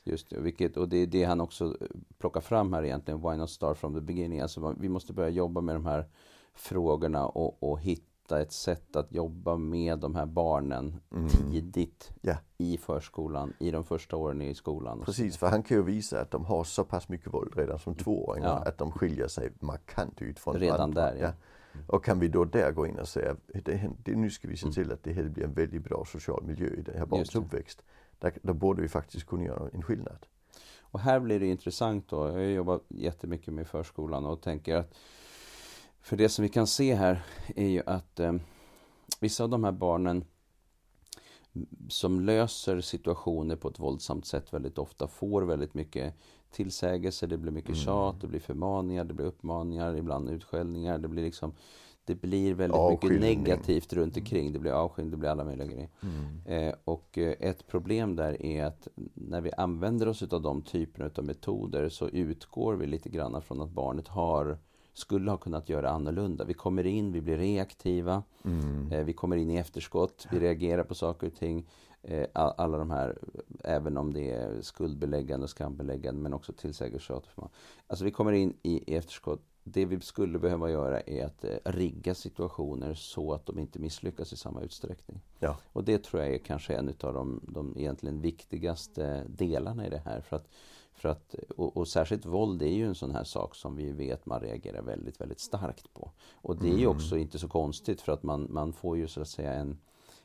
Just 0.05 0.31
det, 0.31 0.41
vilket, 0.41 0.77
och 0.77 0.89
det 0.89 0.97
är 0.97 1.07
det 1.07 1.25
han 1.25 1.41
också 1.41 1.65
eh, 1.65 1.87
plockar 2.19 2.41
fram 2.41 2.73
här 2.73 2.85
egentligen, 2.85 3.21
Why 3.21 3.37
not 3.37 3.51
start 3.51 3.79
from 3.79 3.95
the 3.95 4.01
beginning? 4.01 4.41
Alltså 4.41 4.77
vi 4.81 4.89
måste 4.89 5.13
börja 5.13 5.29
jobba 5.29 5.61
med 5.61 5.75
de 5.75 5.87
här 5.87 6.05
frågorna 6.55 7.27
och, 7.27 7.63
och 7.63 7.81
hitta 7.81 8.10
ett 8.39 8.53
sätt 8.53 8.97
att 8.97 9.13
jobba 9.13 9.57
med 9.57 9.99
de 9.99 10.15
här 10.15 10.27
barnen 10.27 11.01
Mm. 11.13 11.29
tidigt 11.29 12.13
Ja. 12.21 12.37
i 12.59 12.77
förskolan, 12.79 13.53
i 13.59 13.71
de 13.71 13.85
första 13.85 14.17
åren 14.17 14.43
i 14.43 14.55
skolan. 14.55 15.03
Precis, 15.05 15.37
för 15.37 15.47
han 15.47 15.63
kan 15.63 15.77
ju 15.77 15.83
visa 15.83 16.21
att 16.21 16.31
de 16.31 16.45
har 16.45 16.65
så 16.65 16.85
pass 16.85 17.09
mycket 17.09 17.35
våld 17.35 17.53
redan 17.57 17.79
som 17.79 17.95
tvååringar 17.95 18.49
Ja. 18.65 18.69
att 18.69 18.79
de 18.79 18.93
skiljer 18.93 19.29
sig 19.29 19.51
markant 19.61 20.23
ut 20.23 20.39
från 20.39 20.55
Redan 20.57 20.77
varandra. 20.79 21.03
där, 21.03 21.17
ja. 21.23 21.33
Och 21.87 22.05
kan 22.05 22.19
vi 22.21 22.29
då 22.29 22.45
där 22.45 22.73
gå 22.73 22.87
in 22.87 22.99
och 22.99 23.09
säga, 23.09 23.37
det, 23.65 24.17
nu 24.17 24.31
ska 24.31 24.49
vi 24.49 24.57
se 24.57 24.65
Mm. 24.65 24.75
till 24.75 24.93
att 24.93 25.03
det 25.03 25.13
här 25.13 25.23
blir 25.29 25.45
en 25.45 25.53
väldigt 25.53 25.85
bra 25.85 26.05
social 26.05 26.43
miljö 26.45 26.67
i 26.69 26.83
det 26.83 26.99
här 26.99 27.07
barnets 27.07 27.35
uppväxt. 27.35 27.83
Där, 28.19 28.33
då 28.43 28.55
borde 28.55 28.83
vi 28.83 28.89
faktiskt 28.89 29.27
kunna 29.27 29.45
göra 29.45 29.69
en 29.73 29.83
skillnad. 29.83 30.27
Och 30.81 31.01
här 31.01 31.21
blir 31.21 31.41
det 31.41 31.47
intressant 31.47 32.09
då. 32.09 32.27
Jag 32.27 32.33
har 32.33 32.41
jobbat 32.41 32.83
jättemycket 32.89 33.55
med 33.55 33.67
förskolan 33.67 34.27
och 34.27 34.41
tänker 34.43 34.77
att 34.77 34.95
för 36.03 36.17
det 36.17 36.29
som 36.29 36.43
vi 36.43 36.49
kan 36.49 36.67
se 36.67 36.95
här 36.95 37.23
är 37.57 37.67
ju 37.69 37.83
att 37.87 38.21
eh, 38.21 38.33
vissa 39.21 39.45
av 39.45 39.51
de 39.51 39.65
här 39.65 39.73
barnen 39.73 40.25
som 41.89 42.21
löser 42.21 42.81
situationer 42.81 43.57
på 43.57 43.69
ett 43.69 43.79
våldsamt 43.79 44.27
sätt 44.27 44.53
väldigt 44.53 44.79
ofta 44.79 45.09
får 45.09 45.43
väldigt 45.43 45.75
mycket 45.75 46.15
tillsägelser, 46.51 47.27
det 47.27 47.37
blir 47.39 47.53
mycket 47.53 47.69
Mm. 47.71 47.81
tjat, 47.81 48.21
det 48.21 48.27
blir 48.27 48.41
förmaningar, 48.41 49.05
det 49.05 49.15
blir 49.15 49.27
uppmaningar, 49.27 49.97
ibland 49.97 50.31
utskällningar, 50.31 50.99
det 50.99 51.09
blir 51.09 51.23
liksom 51.23 51.53
det 52.05 52.15
blir 52.15 52.55
väldigt 52.55 52.81
mycket 52.81 53.05
Avskiljning. 53.05 53.39
negativt 53.43 53.93
runt 53.93 54.17
omkring. 54.17 54.53
Det 54.53 54.59
blir 54.59 54.73
avskiljning, 54.73 55.11
det 55.11 55.17
blir 55.17 55.29
alla 55.31 55.45
möjliga 55.45 55.67
grejer. 55.67 55.89
Eh, 56.45 56.75
och 56.85 57.19
eh, 57.19 57.35
ett 57.41 57.67
problem 57.67 58.17
där 58.17 58.43
är 58.43 58.65
att 58.65 58.89
när 59.15 59.41
vi 59.41 59.53
använder 59.53 60.09
oss 60.09 60.23
av 60.23 60.43
de 60.43 60.63
typerna 60.63 61.11
av 61.19 61.25
metoder 61.25 61.89
så 61.89 62.09
utgår 62.09 62.75
vi 62.75 62.87
lite 62.87 63.09
grann 63.09 63.43
från 63.43 63.61
att 63.61 63.71
barnet 63.71 64.09
har 64.09 64.59
skulle 64.95 65.31
ha 65.31 65.39
kunnat 65.39 65.69
göra 65.69 65.91
annorlunda. 65.91 66.45
Vi 66.45 66.55
kommer 66.55 66.87
in, 66.87 67.13
vi 67.13 67.21
blir 67.21 67.37
reaktiva, 67.39 68.23
Mm. 68.45 68.93
eh, 68.93 69.05
vi 69.05 69.13
kommer 69.13 69.37
in 69.37 69.51
i 69.51 69.57
efterskott, 69.57 70.27
vi 70.31 70.41
reagerar 70.41 70.85
på 70.85 70.95
saker 70.95 71.27
och 71.27 71.35
ting. 71.35 71.67
Eh, 72.03 72.27
alla 72.35 72.79
de 72.79 72.91
här, 72.91 73.19
även 73.65 73.97
om 73.97 74.13
det 74.13 74.31
är 74.31 74.63
skuldbeläggande 74.63 75.45
och 75.45 75.51
skambeläggande 75.51 76.21
men 76.23 76.35
också 76.35 76.53
tillsägelser. 76.53 77.21
Alltså 77.87 78.05
vi 78.05 78.11
kommer 78.11 78.33
in 78.33 78.57
i, 78.63 78.93
i 78.93 78.97
efterskott. 78.97 79.41
Det 79.65 79.85
vi 79.85 80.01
skulle 80.01 80.39
behöva 80.39 80.71
göra 80.71 81.01
är 81.01 81.25
att 81.27 81.45
eh, 81.45 81.51
rigga 81.65 82.15
situationer 82.15 82.95
så 82.95 83.33
att 83.33 83.47
de 83.47 83.59
inte 83.59 83.79
misslyckas 83.79 84.33
i 84.33 84.37
samma 84.37 84.61
utsträckning. 84.63 85.21
Ja. 85.39 85.57
Och 85.73 85.85
det 85.85 86.05
tror 86.05 86.23
jag 86.23 86.35
är 86.35 86.39
kanske 86.39 86.75
en 86.75 86.89
av 86.89 87.15
de, 87.15 87.41
de 87.49 87.79
egentligen 87.79 88.21
viktigaste 88.21 89.25
delarna 89.29 89.87
i 89.87 89.91
det 89.91 90.03
här. 90.05 90.21
För 90.21 90.37
att, 90.37 90.49
för 91.01 91.09
att, 91.09 91.35
och, 91.57 91.77
och 91.77 91.89
särskilt 91.89 92.27
våld 92.27 92.63
är 92.63 92.67
ju 92.67 92.87
en 92.87 92.95
sån 92.95 93.11
här 93.11 93.25
sak 93.25 93.55
som 93.55 93.77
vi 93.77 93.93
vet 93.93 94.27
man 94.27 94.41
reagerar 94.41 94.83
väldigt, 94.83 95.21
väldigt 95.21 95.41
starkt 95.41 95.95
på. 95.95 96.11
Och 96.33 96.57
det 96.57 96.67
är 96.69 96.77
ju 96.79 96.85
Mm. 96.85 96.97
också 96.97 97.17
inte 97.17 97.39
så 97.39 97.49
konstigt 97.49 98.01
för 98.01 98.13
att 98.13 98.23
man, 98.23 98.47
man 98.51 98.73
får 98.73 98.97
ju 98.97 99.09
så 99.09 99.21
att 99.21 99.29
säga 99.29 99.53
en, 99.53 99.79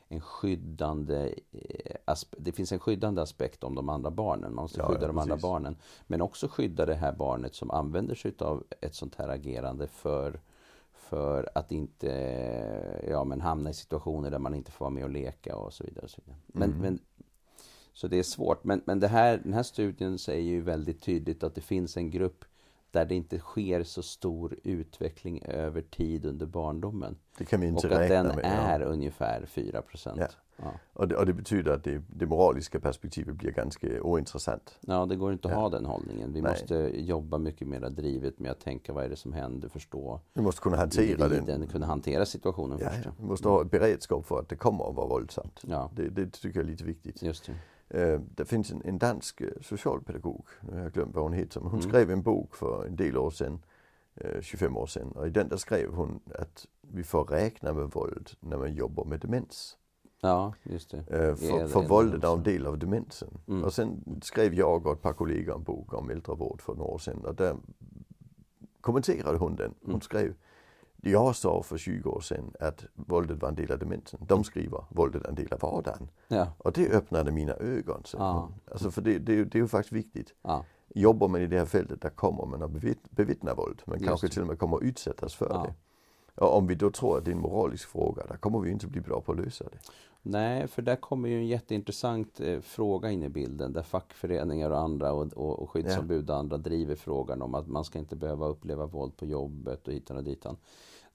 en 0.08 0.20
skyddande 0.20 1.34
eh, 1.52 2.14
det 2.38 2.52
finns 2.52 2.72
en 2.72 2.78
skyddande 2.78 3.22
aspekt 3.22 3.64
om 3.64 3.74
de 3.74 3.88
andra 3.88 4.10
barnen. 4.10 4.54
Man 4.54 4.62
måste 4.64 4.80
Ja, 4.80 4.86
skydda 4.88 5.00
ja, 5.00 5.06
de 5.06 5.18
andra 5.18 5.36
barnen. 5.36 5.76
Men 6.06 6.20
också 6.20 6.48
skydda 6.48 6.86
det 6.86 6.94
här 6.94 7.12
barnet 7.12 7.54
som 7.54 7.70
använder 7.70 8.14
sig 8.14 8.34
av 8.38 8.64
ett 8.80 8.94
sånt 8.94 9.14
här 9.14 9.28
agerande 9.28 9.86
för 9.86 10.40
för 10.92 11.48
att 11.54 11.72
inte 11.72 12.08
ja, 13.10 13.24
men 13.24 13.40
hamna 13.40 13.70
i 13.70 13.74
situationer 13.74 14.30
där 14.30 14.38
man 14.38 14.54
inte 14.54 14.70
får 14.70 14.84
vara 14.84 14.90
med 14.94 15.04
och 15.04 15.10
leka 15.10 15.56
och 15.56 15.72
så 15.72 15.84
vidare. 15.84 16.04
Och 16.04 16.10
så 16.10 16.20
vidare. 16.24 16.38
Men, 16.46 16.70
Mm. 16.70 16.80
men, 16.82 16.98
Så 17.96 18.08
det 18.08 18.18
är 18.18 18.22
svårt. 18.22 18.64
Men, 18.64 18.82
men 18.84 19.00
det 19.00 19.08
här, 19.08 19.38
den 19.44 19.52
här 19.52 19.62
studien 19.62 20.18
säger 20.18 20.42
ju 20.42 20.60
väldigt 20.60 21.02
tydligt 21.02 21.42
att 21.42 21.54
det 21.54 21.60
finns 21.60 21.96
en 21.96 22.10
grupp 22.10 22.44
där 22.90 23.04
det 23.04 23.14
inte 23.14 23.38
sker 23.38 23.82
så 23.82 24.02
stor 24.02 24.56
utveckling 24.62 25.42
över 25.44 25.80
tid 25.82 26.26
under 26.26 26.46
barndomen. 26.46 27.16
Det 27.38 27.44
kan 27.44 27.60
vi 27.60 27.66
inte 27.66 27.86
och 27.86 27.92
att 27.94 28.00
räkna 28.00 28.22
den 28.22 28.36
med. 28.36 28.44
är 28.44 28.80
ja. 28.80 28.86
ungefär 28.86 29.46
4 29.46 29.82
procent. 29.82 30.18
Ja. 30.20 30.26
Ja. 30.56 30.72
Och, 30.92 31.08
det, 31.08 31.16
och 31.16 31.26
det 31.26 31.32
betyder 31.32 31.72
att 31.72 31.84
det, 31.84 32.02
det 32.08 32.26
moraliska 32.26 32.80
perspektivet 32.80 33.34
blir 33.34 33.50
ganska 33.50 34.02
ointressant. 34.02 34.78
ja, 34.80 35.06
det 35.06 35.16
går 35.16 35.32
inte 35.32 35.48
att 35.48 35.54
ha 35.54 35.68
den 35.68 35.84
hållningen. 35.84 36.32
Vi 36.32 36.40
Nej. 36.40 36.52
måste 36.52 36.74
jobba 36.94 37.38
mycket 37.38 37.68
mer 37.68 37.80
drivet 37.80 38.38
med 38.38 38.50
att 38.50 38.60
tänka 38.60 38.92
vad 38.92 39.04
är 39.04 39.08
det 39.08 39.16
som 39.16 39.32
händer, 39.32 39.68
förstå 39.68 40.20
Vi 40.34 40.42
måste 40.42 40.60
kunna 40.60 40.76
hantera 40.76 41.28
den. 41.28 41.66
kunna 41.66 41.86
hantera 41.86 42.26
situationen 42.26 42.78
Ja, 42.82 42.88
först. 42.90 43.08
vi 43.18 43.24
måste 43.26 43.48
ha 43.48 43.62
ett 43.62 43.70
beredskap 43.70 44.26
för 44.26 44.40
att 44.40 44.48
det 44.48 44.56
kommer 44.56 44.88
att 44.90 44.94
vara 44.96 45.06
våldsamt. 45.06 45.60
Ja, 45.66 45.90
Det, 45.94 46.08
det 46.08 46.32
tycker 46.32 46.58
jag 46.60 46.66
är 46.66 46.70
lite 46.70 46.84
viktigt. 46.84 47.22
just 47.22 47.46
det. 47.46 47.52
Eh, 47.88 48.20
det 48.34 48.44
finns 48.44 48.70
en, 48.72 48.82
en 48.84 48.98
dansk 48.98 49.40
eh, 49.40 49.48
socialpedagog, 49.60 50.46
nu 50.60 50.72
har 50.76 50.82
jag 50.82 50.92
glömt 50.92 51.14
vad 51.14 51.24
hon 51.24 51.32
heter, 51.32 51.60
men 51.60 51.70
hon 51.70 51.80
Mm. 51.80 51.90
skrev 51.90 52.10
en 52.10 52.22
bok 52.22 52.54
för 52.56 52.84
en 52.86 52.96
del 52.96 53.16
år 53.16 53.30
sedan, 53.30 53.58
eh, 54.14 54.40
25 54.40 54.76
år 54.76 54.86
sedan. 54.86 55.12
Och 55.12 55.26
i 55.26 55.30
den 55.30 55.48
där 55.48 55.56
skrev 55.56 55.92
hon 55.94 56.20
att 56.38 56.66
vi 56.80 57.04
får 57.04 57.24
räkna 57.24 57.72
med 57.72 57.90
våld 57.90 58.30
när 58.40 58.56
man 58.58 58.74
jobbar 58.74 59.04
med 59.04 59.20
demens. 59.20 59.76
Ja, 60.20 60.52
just 60.62 60.90
det. 60.90 60.98
Eh, 60.98 61.34
för, 61.34 61.68
för 61.68 61.88
våldet 61.88 62.24
är 62.24 62.32
en 62.34 62.42
del 62.42 62.66
av 62.66 62.78
demensen. 62.78 63.38
Mm. 63.48 63.64
Och 63.64 63.72
sen 63.72 64.20
skrev 64.22 64.54
jag 64.54 64.86
och 64.86 64.92
ett 64.92 65.02
par 65.02 65.12
kollegor 65.12 65.54
en 65.54 65.62
bok 65.62 65.94
om 65.94 66.10
äldrevård 66.10 66.62
för 66.62 66.74
några 66.74 66.90
år 66.90 66.98
sedan. 66.98 67.24
Och 67.24 67.34
där 67.34 67.56
kommenterade 68.80 69.38
hon 69.38 69.56
den. 69.56 69.74
Hon 69.80 69.90
Mm. 69.90 70.00
skrev 70.00 70.34
jag 71.02 71.36
sa 71.36 71.62
för 71.62 71.78
20 71.78 72.10
år 72.10 72.20
sedan 72.20 72.52
att 72.60 72.84
våldet 72.94 73.42
var 73.42 73.48
en 73.48 73.54
del 73.54 73.72
av 73.72 73.78
demensen. 73.78 74.20
De 74.26 74.44
skriver 74.44 74.84
våldet 74.88 75.24
är 75.24 75.28
en 75.28 75.34
del 75.34 75.52
av 75.52 75.60
vardagen. 75.60 76.08
Ja, 76.28 76.52
Och 76.58 76.72
det 76.72 76.90
öppnade 76.90 77.32
mina 77.32 77.52
ögon. 77.52 78.02
Så. 78.04 78.16
Ja. 78.16 78.48
Alltså 78.70 78.90
för 78.90 79.02
det, 79.02 79.18
det, 79.18 79.44
det 79.44 79.58
är 79.58 79.62
ju 79.62 79.68
faktiskt 79.68 79.92
viktigt. 79.92 80.34
ja, 80.42 80.64
Jobbar 80.94 81.28
man 81.28 81.40
i 81.40 81.46
det 81.46 81.58
här 81.58 81.66
fältet, 81.66 82.02
där 82.02 82.08
kommer 82.10 82.46
man 82.46 82.62
att 82.62 82.70
bevitt- 82.70 83.10
bevittna 83.10 83.54
våld. 83.54 83.82
Man 83.86 83.98
Just 83.98 84.08
kanske 84.08 84.28
till 84.28 84.42
och 84.42 84.48
med 84.48 84.58
kommer 84.58 84.76
att 84.76 84.82
utsättas 84.82 85.34
för 85.34 85.48
det. 85.48 85.74
Och 86.44 86.56
om 86.56 86.66
vi 86.66 86.74
då 86.74 86.90
tror 86.90 87.18
att 87.18 87.24
det 87.24 87.30
är 87.30 87.34
en 87.34 87.40
moralisk 87.40 87.88
fråga, 87.88 88.26
där 88.26 88.36
kommer 88.36 88.58
vi 88.60 88.70
inte 88.70 88.86
bli 88.86 89.00
bra 89.00 89.20
på 89.20 89.32
att 89.32 89.38
lösa 89.38 89.64
det. 89.64 89.78
Nej, 90.28 90.66
för 90.68 90.82
där 90.82 90.96
kommer 90.96 91.28
ju 91.28 91.36
en 91.36 91.46
jätteintressant 91.46 92.40
eh, 92.40 92.60
fråga 92.60 93.10
in 93.10 93.22
i 93.22 93.28
bilden 93.28 93.72
där 93.72 93.82
fackföreningar 93.82 94.70
och 94.70 94.78
andra 94.78 95.12
och, 95.12 95.32
och, 95.32 95.58
och 95.58 95.70
skyddsombud 95.70 96.30
och 96.30 96.36
andra 96.36 96.56
driver 96.56 96.94
frågan 96.94 97.42
om 97.42 97.54
att 97.54 97.68
man 97.68 97.84
ska 97.84 97.98
inte 97.98 98.16
behöva 98.16 98.46
uppleva 98.46 98.86
våld 98.86 99.16
på 99.16 99.26
jobbet 99.26 99.88
och 99.88 99.94
hitan 99.94 100.16
och 100.16 100.24
ditan. 100.24 100.56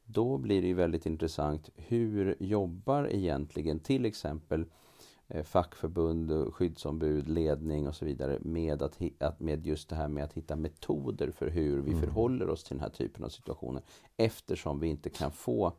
Då 0.05 0.37
blir 0.37 0.61
det 0.61 0.67
ju 0.67 0.73
väldigt 0.73 1.05
intressant, 1.05 1.69
hur 1.75 2.35
jobbar 2.39 3.07
egentligen 3.11 3.79
till 3.79 4.05
exempel 4.05 4.65
eh, 5.27 5.43
fackförbund, 5.43 6.53
skyddsombud, 6.53 7.29
ledning 7.29 7.87
och 7.87 7.95
så 7.95 8.05
vidare 8.05 8.37
med, 8.41 8.81
att, 8.81 8.99
att, 9.19 9.39
med 9.39 9.67
just 9.67 9.89
det 9.89 9.95
här 9.95 10.07
med 10.07 10.23
att 10.23 10.33
hitta 10.33 10.55
metoder 10.55 11.31
för 11.31 11.47
hur 11.49 11.81
vi 11.81 11.91
Mm. 11.91 12.03
förhåller 12.03 12.49
oss 12.49 12.63
till 12.63 12.77
den 12.77 12.83
här 12.83 12.89
typen 12.89 13.23
av 13.23 13.29
situationer 13.29 13.83
eftersom 14.17 14.79
vi 14.79 14.87
inte 14.87 15.09
kan 15.09 15.31
få 15.31 15.73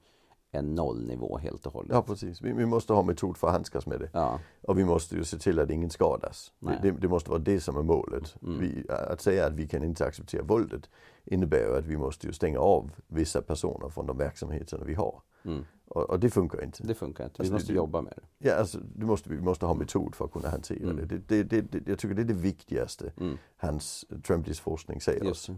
en 0.54 0.75
nollnivå 0.75 1.38
helt 1.38 1.66
och 1.66 1.73
hållet. 1.73 1.90
Ja 1.92 2.02
precis, 2.02 2.40
vi, 2.42 2.52
vi 2.52 2.66
måste 2.66 2.92
ha 2.92 3.02
metod 3.02 3.37
för 3.37 3.47
att 3.47 3.52
handskas 3.52 3.87
med 3.87 4.00
det. 4.00 4.09
Ja, 4.12 4.40
Och 4.62 4.78
vi 4.78 4.85
måste 4.85 5.16
ju 5.16 5.25
se 5.25 5.38
till 5.38 5.59
att 5.59 5.71
ingen 5.71 5.90
skadas. 5.90 6.52
Det, 6.59 6.78
det, 6.82 6.90
det 6.90 7.09
måste 7.09 7.30
vara 7.30 7.40
det 7.40 7.61
som 7.61 7.76
är 7.76 7.82
målet. 7.82 8.37
Mm. 8.42 8.59
Vi, 8.61 8.85
att 8.88 9.21
säga 9.21 9.47
att 9.47 9.52
vi 9.52 9.68
kan 9.68 9.85
inte 9.85 10.04
acceptera 10.06 10.42
våldet 10.42 10.90
innebär 11.25 11.59
ju 11.59 11.76
att 11.76 11.87
vi 11.87 11.97
måste 11.97 12.26
ju 12.26 12.32
stänga 12.32 12.59
av 12.59 12.90
vissa 13.06 13.42
personer 13.42 13.88
från 13.88 14.06
de 14.06 14.16
verksamheterna 14.18 14.85
vi 14.85 14.94
har. 14.94 15.23
mm. 15.44 15.64
Och, 15.87 16.11
och 16.11 16.21
det 16.21 16.30
funkar 16.30 16.64
inte. 16.64 16.82
det 16.82 16.94
funkar 16.94 17.25
inte. 17.25 17.35
Vi 17.38 17.40
Alltså, 17.42 17.52
måste 17.54 17.73
det- 17.73 17.76
jobba 17.76 18.00
med 18.02 18.12
det. 18.16 18.49
Ja, 18.49 18.54
alltså, 18.54 18.78
det 18.94 19.06
måste, 19.06 19.30
vi 19.30 19.40
måste 19.40 19.66
ha 19.66 19.75
metod 19.75 20.14
för 20.14 20.25
att 20.25 20.32
kunna 20.32 20.49
hantera 20.49 20.90
Mm. 20.90 21.09
det. 21.28 21.44
Det. 21.50 21.88
Jag 21.90 21.99
tycker 21.99 22.14
det 22.14 22.23
är 22.23 22.25
det 22.25 22.35
viktigaste 22.35 23.12
Mm. 23.21 23.38
hans 23.56 24.04
Trembleys 24.26 24.61
forskning 24.61 25.00
säger 25.00 25.30
oss. 25.30 25.50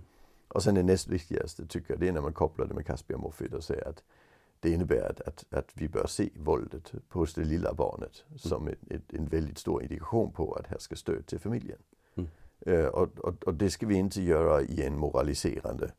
Och 0.48 0.62
sen 0.62 0.74
det 0.74 0.82
näst 0.82 1.08
viktigaste 1.08 1.66
tycker 1.66 1.92
jag 1.92 2.00
det 2.00 2.08
är 2.08 2.12
när 2.12 2.20
man 2.20 2.32
kopplar 2.32 2.66
det 2.66 2.74
med 2.74 2.86
Caspia 2.86 3.16
Morfid 3.18 3.54
och 3.54 3.64
säger 3.64 3.88
att 3.88 4.02
det 4.64 4.71
innebär 4.71 5.11
att, 5.11 5.21
att, 5.21 5.44
att 5.54 5.71
vi 5.75 5.88
bör 5.88 6.06
se 6.06 6.30
våldet 6.35 6.92
hos 7.09 7.35
det 7.35 7.44
lilla 7.44 7.75
barnet 7.75 8.25
som 8.37 8.68
ett, 8.68 8.78
ett, 8.90 9.14
en 9.14 9.26
väldigt 9.26 9.59
stor 9.59 9.83
indikation 9.83 10.33
på 10.33 10.52
att 10.54 10.66
här 10.66 10.78
ska 10.78 10.97
stöd 10.97 11.26
till 11.26 11.38
familjen. 11.38 11.78
Mm. 12.14 12.28
Eh, 12.61 12.87
och, 12.87 13.18
och, 13.18 13.44
och 13.44 13.54
det 13.54 13.71
ska 13.71 13.87
vi 13.87 13.94
inte 13.94 14.23
göra 14.23 14.62
i 14.62 14.83
en 14.83 14.99
moraliserande, 14.99 15.92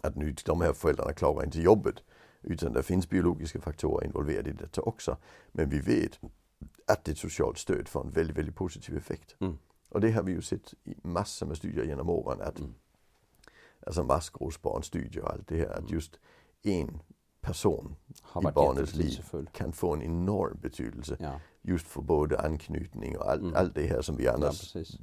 att 0.00 0.16
nu 0.16 0.34
de 0.44 0.60
här 0.60 0.72
föräldrarna 0.72 1.12
klarar 1.12 1.44
inte 1.44 1.60
jobbet. 1.60 1.94
Utan 2.42 2.72
det 2.72 2.82
finns 2.82 3.08
biologiska 3.08 3.60
faktorer 3.60 4.06
involverade 4.06 4.50
i 4.50 4.52
detta 4.52 4.82
också. 4.82 5.16
Men 5.52 5.68
vi 5.68 5.78
vet 5.80 6.20
att 6.86 7.08
ett 7.08 7.18
socialt 7.18 7.58
stöd 7.58 7.88
får 7.88 8.00
en 8.04 8.10
väldigt, 8.10 8.36
väldigt 8.36 8.56
positiv 8.56 8.96
effekt. 8.96 9.36
Mm. 9.40 9.58
Och 9.88 10.00
det 10.00 10.10
har 10.10 10.22
vi 10.22 10.32
ju 10.32 10.42
sett 10.42 10.74
i 10.84 10.94
massor 11.02 11.46
med 11.46 11.56
studier 11.56 11.84
genom 11.84 12.10
åren. 12.10 12.40
Att, 12.40 12.58
Mm. 12.58 12.74
Alltså 13.86 14.04
maskrosbarnstudier 14.04 15.24
och 15.24 15.30
allt 15.30 15.48
det 15.48 15.56
här. 15.56 15.66
Att 15.70 15.78
Mm. 15.78 15.92
just 15.94 16.18
en 16.62 17.00
person 17.42 17.96
i 18.40 18.52
barnets 18.54 18.94
liv 18.94 19.24
kan 19.52 19.72
få 19.72 19.94
en 19.94 20.02
enorm 20.02 20.58
betydelse. 20.62 21.16
Ja, 21.20 21.40
Just 21.64 21.86
för 21.86 22.00
både 22.02 22.40
anknytning 22.40 23.18
och 23.18 23.30
all, 23.30 23.40
Mm. 23.40 23.54
allt 23.56 23.74
det 23.74 23.86
här 23.86 24.02
som 24.02 24.16
vi 24.16 24.24
ja, 24.24 24.32
annars 24.32 24.72
precis. 24.72 24.98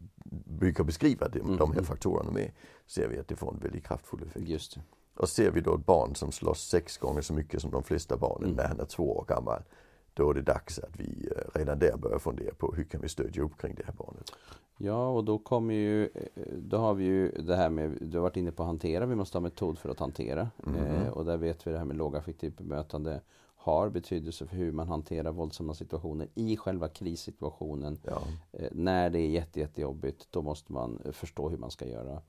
brukar 0.46 0.84
beskriva 0.84 1.28
de, 1.28 1.40
Mm, 1.40 1.58
de 1.58 1.70
här 1.70 1.78
mm. 1.78 1.86
faktorerna 1.86 2.32
med. 2.32 2.52
Ser 2.88 3.08
vi 3.08 3.20
att 3.20 3.28
det 3.28 3.36
får 3.36 3.54
en 3.54 3.60
väldigt 3.60 3.86
kraftfull 3.86 4.24
effekt. 4.24 4.76
Det. 4.76 4.82
Och 5.22 5.30
ser 5.30 5.52
vi 5.52 5.62
då 5.62 5.76
ett 5.76 5.86
barn 5.86 6.16
som 6.16 6.32
slåss 6.32 6.62
sex 6.68 6.98
gånger 6.98 7.22
så 7.22 7.34
mycket 7.34 7.62
som 7.62 7.72
de 7.72 7.84
flesta 7.84 8.18
barnen 8.18 8.44
Mm. 8.44 8.56
när 8.56 8.68
han 8.68 8.80
är 8.80 8.86
två 8.86 9.18
år 9.18 9.26
gammal. 9.28 9.64
Då 10.20 10.30
är 10.30 10.34
det 10.34 10.42
dags 10.42 10.80
att 10.80 11.00
vi 11.00 11.30
eh, 11.36 11.60
redan 11.60 11.80
där 11.80 11.98
börjar 11.98 12.20
fundera 12.20 12.54
på 12.54 12.74
hur 12.76 12.84
kan 12.84 13.02
vi 13.02 13.10
stödja 13.10 13.44
upp 13.44 13.58
kring 13.58 13.76
det 13.76 13.84
här 13.86 13.94
barnet. 13.94 14.32
Ja, 14.78 15.10
och 15.10 15.24
då 15.24 15.38
kommer 15.38 15.74
ju, 15.74 16.04
eh, 16.04 16.44
då 16.58 16.78
har 16.78 16.94
vi 16.94 17.04
ju 17.04 17.32
det 17.32 17.56
här 17.56 17.70
med, 17.70 17.98
du 18.02 18.18
har 18.18 18.24
varit 18.24 18.38
inne 18.38 18.52
på 18.52 18.64
hantera, 18.64 19.06
vi 19.06 19.16
måste 19.16 19.38
ha 19.38 19.42
metod 19.42 19.80
för 19.80 19.90
att 19.90 20.00
hantera. 20.00 20.50
Mhm. 20.58 20.76
Eh, 20.76 21.10
och 21.10 21.26
där 21.26 21.38
vet 21.38 21.68
vi 21.68 21.72
det 21.72 21.78
här 21.78 21.86
med 21.86 21.98
lågaffektivt 21.98 22.58
bemötande 22.58 23.22
har 23.56 23.90
betydelse 23.90 24.48
för 24.48 24.56
hur 24.56 24.72
man 24.72 24.88
hanterar 24.88 25.32
våldsamma 25.32 25.74
situationer 25.74 26.28
i 26.36 26.58
själva 26.58 26.88
krissituationen. 26.88 27.98
Ja. 28.04 28.22
Eh, 28.52 28.70
när 28.72 29.10
det 29.10 29.20
är 29.20 29.28
jätte, 29.28 29.60
jättejobbigt, 29.60 30.28
då 30.32 30.42
måste 30.42 30.74
man 30.74 31.00
eh, 31.06 31.12
förstå 31.12 31.50
hur 31.50 31.58
man 31.58 31.72
ska 31.72 31.88
göra. 31.88 32.22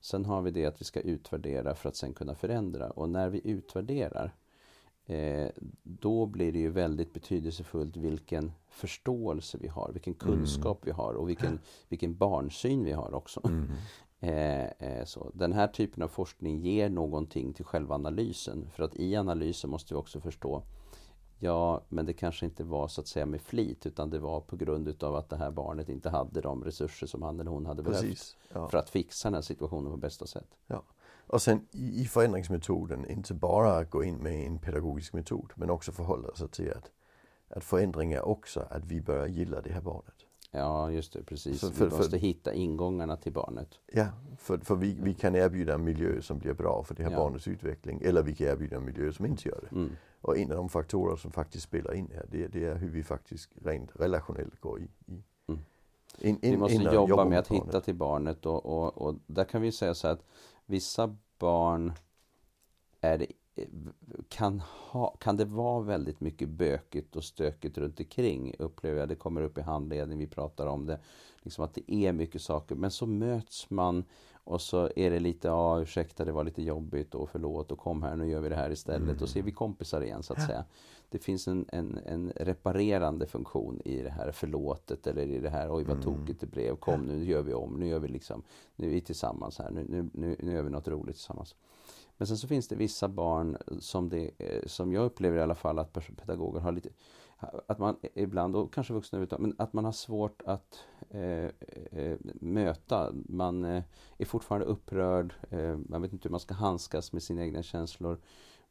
Sen 0.00 0.24
har 0.24 0.42
vi 0.42 0.50
det 0.50 0.66
att 0.66 0.80
vi 0.80 0.84
ska 0.84 1.00
utvärdera 1.00 1.74
för 1.74 1.88
att 1.88 1.96
sen 1.96 2.12
kunna 2.12 2.34
förändra. 2.34 2.90
Och 2.90 3.08
när 3.08 3.28
vi 3.28 3.40
utvärderar, 3.44 4.34
då 5.82 6.26
blir 6.26 6.52
det 6.52 6.58
ju 6.58 6.70
väldigt 6.70 7.12
betydelsefullt 7.12 7.96
vilken 7.96 8.52
förståelse 8.68 9.58
vi 9.60 9.68
har, 9.68 9.90
vilken 9.92 10.14
kunskap 10.14 10.78
vi 10.82 10.90
har 10.90 11.14
och 11.14 11.28
vilken, 11.28 11.58
vilken 11.88 12.16
barnsyn 12.16 12.84
vi 12.84 12.92
har 12.92 13.14
också. 13.14 13.40
Mm. 13.44 13.68
Eh, 14.22 14.64
eh, 14.64 15.04
så. 15.04 15.30
Den 15.34 15.52
här 15.52 15.66
typen 15.66 16.02
av 16.02 16.08
forskning 16.08 16.58
ger 16.60 16.88
någonting 16.88 17.52
till 17.52 17.64
själva 17.64 17.94
analysen. 17.94 18.68
För 18.74 18.82
att 18.82 18.96
i 18.96 19.16
analysen 19.16 19.70
måste 19.70 19.94
vi 19.94 20.00
också 20.00 20.20
förstå 20.20 20.62
Ja, 21.42 21.82
men 21.88 22.06
det 22.06 22.12
kanske 22.12 22.46
inte 22.46 22.64
var 22.64 22.88
så 22.88 23.00
att 23.00 23.06
säga 23.06 23.26
med 23.26 23.40
flit 23.40 23.86
utan 23.86 24.10
det 24.10 24.18
var 24.18 24.40
på 24.40 24.56
grund 24.56 24.88
utav 24.88 25.16
att 25.16 25.28
det 25.28 25.36
här 25.36 25.50
barnet 25.50 25.88
inte 25.88 26.10
hade 26.10 26.40
de 26.40 26.64
resurser 26.64 27.06
som 27.06 27.22
han 27.22 27.40
eller 27.40 27.50
hon 27.50 27.66
hade 27.66 27.82
behövt 27.82 28.00
Precis. 28.00 28.36
Ja. 28.52 28.68
för 28.68 28.78
att 28.78 28.90
fixa 28.90 29.28
den 29.28 29.34
här 29.34 29.42
situationen 29.42 29.90
på 29.90 29.96
bästa 29.96 30.26
sätt. 30.26 30.56
Och 31.32 31.42
sen 31.42 31.66
i, 31.70 32.04
förändringsmetoden 32.04 33.10
inte 33.10 33.34
bara 33.34 33.84
gå 33.84 34.04
in 34.04 34.16
med 34.16 34.46
en 34.46 34.58
pedagogisk 34.58 35.12
metod 35.12 35.52
men 35.54 35.70
också 35.70 35.92
förhålla 35.92 36.34
sig 36.34 36.48
till 36.48 36.72
att, 36.72 36.90
att 37.56 37.64
förändring 37.64 38.12
är 38.12 38.22
också 38.22 38.66
att 38.70 38.84
vi 38.84 39.00
börjar 39.00 39.26
gilla 39.26 39.60
det 39.60 39.72
här 39.72 39.80
barnet. 39.80 40.14
Ja, 40.50 40.90
just 40.90 41.12
det, 41.12 41.22
precis. 41.22 41.60
För- 41.60 41.84
vi 41.84 41.90
måste 41.96 42.10
för- 42.10 42.16
hitta 42.18 42.52
ingångarna 42.54 43.16
till 43.16 43.32
barnet. 43.32 43.68
Ja, 43.92 44.06
för, 44.38 44.58
för 44.58 44.74
vi, 44.76 44.98
vi 45.02 45.14
kan 45.14 45.34
erbjuda 45.36 45.74
en 45.74 45.84
miljö 45.84 46.22
som 46.22 46.38
blir 46.38 46.52
bra 46.54 46.82
för 46.84 46.94
det 46.94 47.02
här 47.02 47.10
Ja. 47.10 47.16
barnets 47.16 47.48
utveckling 47.48 48.02
eller 48.04 48.22
vi 48.22 48.34
kan 48.34 48.46
erbjuda 48.46 48.76
en 48.76 48.84
miljö 48.84 49.12
som 49.12 49.26
inte 49.26 49.48
gör 49.48 49.60
det. 49.70 49.76
Mm. 49.76 49.90
Och 50.20 50.38
en 50.38 50.50
av 50.50 50.56
de 50.56 50.68
faktorer 50.68 51.16
som 51.16 51.32
faktiskt 51.32 51.64
spelar 51.64 51.94
in 51.94 52.10
här 52.14 52.26
det, 52.30 52.46
det 52.46 52.64
är 52.64 52.74
hur 52.74 52.90
vi 52.90 53.02
faktiskt 53.02 53.50
rent 53.64 53.90
relationellt 53.94 54.60
går 54.60 54.80
i. 54.80 54.82
i 54.82 55.22
Mm. 55.48 55.62
in, 56.18 56.38
Vi 56.40 56.56
måste 56.56 56.74
in 56.74 56.82
jobba 56.82 57.24
med 57.24 57.38
att 57.38 57.48
hitta 57.48 57.80
till 57.80 57.94
barnet 57.94 58.46
och, 58.46 58.66
och, 58.66 58.98
och 59.02 59.14
där 59.26 59.44
kan 59.44 59.62
vi 59.62 59.72
säga 59.72 59.94
så 59.94 60.08
att 60.08 60.24
vissa 60.70 61.16
barn 61.38 61.92
är 63.00 63.18
det, 63.18 63.26
kan, 64.28 64.60
ha, 64.60 65.16
kan 65.16 65.36
det 65.36 65.44
vara 65.44 65.80
väldigt 65.80 66.20
mycket 66.20 66.48
bökigt 66.48 67.16
och 67.16 67.24
stökigt 67.24 67.78
runt 67.78 68.00
omkring 68.00 68.54
upplever 68.58 69.00
jag. 69.00 69.08
Det 69.08 69.14
kommer 69.14 69.42
upp 69.42 69.58
i 69.58 69.60
handledning, 69.60 70.18
vi 70.18 70.26
pratar 70.26 70.66
om 70.66 70.86
det. 70.86 71.00
Liksom 71.42 71.64
att 71.64 71.74
det 71.74 71.94
är 71.94 72.12
mycket 72.12 72.42
saker. 72.42 72.74
Men 72.74 72.90
så 72.90 73.06
möts 73.06 73.70
man 73.70 74.04
och 74.44 74.60
så 74.60 74.90
är 74.96 75.10
det 75.10 75.20
lite, 75.20 75.48
ja 75.48 75.80
ursäkta 75.80 76.24
det 76.24 76.32
var 76.32 76.44
lite 76.44 76.62
jobbigt 76.62 77.14
och 77.14 77.30
förlåt 77.30 77.72
och 77.72 77.78
kom 77.78 78.02
här 78.02 78.16
nu 78.16 78.30
gör 78.30 78.40
vi 78.40 78.48
det 78.48 78.56
här 78.56 78.70
istället. 78.70 79.22
Och 79.22 79.28
så 79.28 79.38
är 79.38 79.42
vi 79.42 79.52
kompisar 79.52 80.00
igen 80.00 80.22
så 80.22 80.32
att 80.32 80.46
säga. 80.46 80.64
Det 81.08 81.18
finns 81.18 81.48
en, 81.48 81.66
en, 81.68 81.98
en 82.06 82.32
reparerande 82.36 83.26
funktion 83.26 83.80
i 83.84 84.02
det 84.02 84.10
här 84.10 84.32
förlåtet 84.32 85.06
eller 85.06 85.22
i 85.22 85.38
det 85.38 85.50
här 85.50 85.76
oj 85.76 85.84
vad 85.84 86.02
tokigt 86.02 86.40
det 86.40 86.46
blev, 86.46 86.76
kom 86.76 87.00
nu 87.00 87.24
gör 87.24 87.42
vi 87.42 87.54
om, 87.54 87.74
nu 87.80 87.88
gör 87.88 87.98
vi 87.98 88.08
liksom, 88.08 88.42
nu 88.76 88.86
är 88.86 88.90
vi 88.90 89.00
tillsammans 89.00 89.58
här, 89.58 89.70
nu, 89.70 89.86
nu, 89.88 90.10
nu, 90.12 90.36
nu 90.38 90.52
gör 90.52 90.62
vi 90.62 90.70
något 90.70 90.88
roligt 90.88 91.16
tillsammans. 91.16 91.54
Men 92.16 92.26
sen 92.26 92.36
så 92.36 92.48
finns 92.48 92.68
det 92.68 92.76
vissa 92.76 93.08
barn 93.08 93.56
som, 93.78 94.08
det, 94.08 94.30
eh, 94.38 94.66
som 94.66 94.92
jag 94.92 95.04
upplever 95.04 95.38
i 95.38 95.42
alla 95.42 95.54
fall 95.54 95.78
att 95.78 95.92
pedagoger 95.92 96.60
har 96.60 96.72
lite 96.72 96.88
att 97.66 97.78
man 97.78 97.96
ibland, 98.14 98.56
och 98.56 98.74
kanske 98.74 98.92
vuxna 98.92 99.16
överhuvudtaget, 99.16 99.42
men 99.42 99.54
att 99.58 99.72
man 99.72 99.84
har 99.84 99.92
svårt 99.92 100.42
att 100.46 100.84
eh, 101.10 101.50
eh, 101.90 102.18
möta. 102.40 103.12
Man 103.28 103.64
eh, 103.64 103.82
är 104.18 104.24
fortfarande 104.24 104.66
upprörd, 104.66 105.34
eh, 105.50 105.76
man 105.76 106.02
vet 106.02 106.12
inte 106.12 106.28
hur 106.28 106.30
man 106.30 106.40
ska 106.40 106.54
handskas 106.54 107.12
med 107.12 107.22
sina 107.22 107.42
egna 107.42 107.62
känslor. 107.62 108.18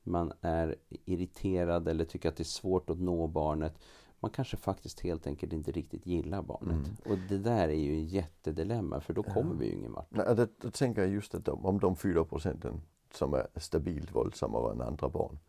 Man 0.04 0.34
är 0.42 0.76
irriterad 0.90 1.88
eller 1.88 2.06
tycker 2.06 2.30
att 2.30 2.36
det 2.36 2.44
är 2.44 2.46
svårt 2.46 2.90
att 2.90 3.00
nå 3.00 3.28
barnet. 3.28 3.80
Man 4.20 4.32
kanske 4.32 4.58
faktiskt 4.58 5.00
helt 5.00 5.28
enkelt 5.28 5.54
inte 5.54 5.72
riktigt 5.72 6.06
gillar 6.06 6.42
barnet. 6.42 6.88
Mm. 6.88 6.96
Och 7.06 7.18
det 7.30 7.38
där 7.38 7.70
är 7.70 7.74
ju 7.80 7.94
en 7.94 8.06
jättedilemma 8.06 9.02
för 9.02 9.14
då 9.14 9.24
kommer 9.24 9.56
vi 9.56 9.66
ju 9.66 9.72
ingen 9.72 9.94
vart. 9.94 10.08
Nej, 10.10 10.36
det, 10.36 10.48
då 10.62 10.72
tänker 10.72 11.02
jag 11.02 11.12
just 11.12 11.36
att 11.36 11.46
de, 11.46 11.66
om 11.66 11.80
de 11.80 11.96
4 11.96 12.24
procenten 12.24 12.82
som 13.14 13.34
är 13.34 13.48
stabilt 13.56 14.16
våldsammare 14.16 14.72
än 14.72 14.82
andra 14.82 15.10
barn, 15.10 15.40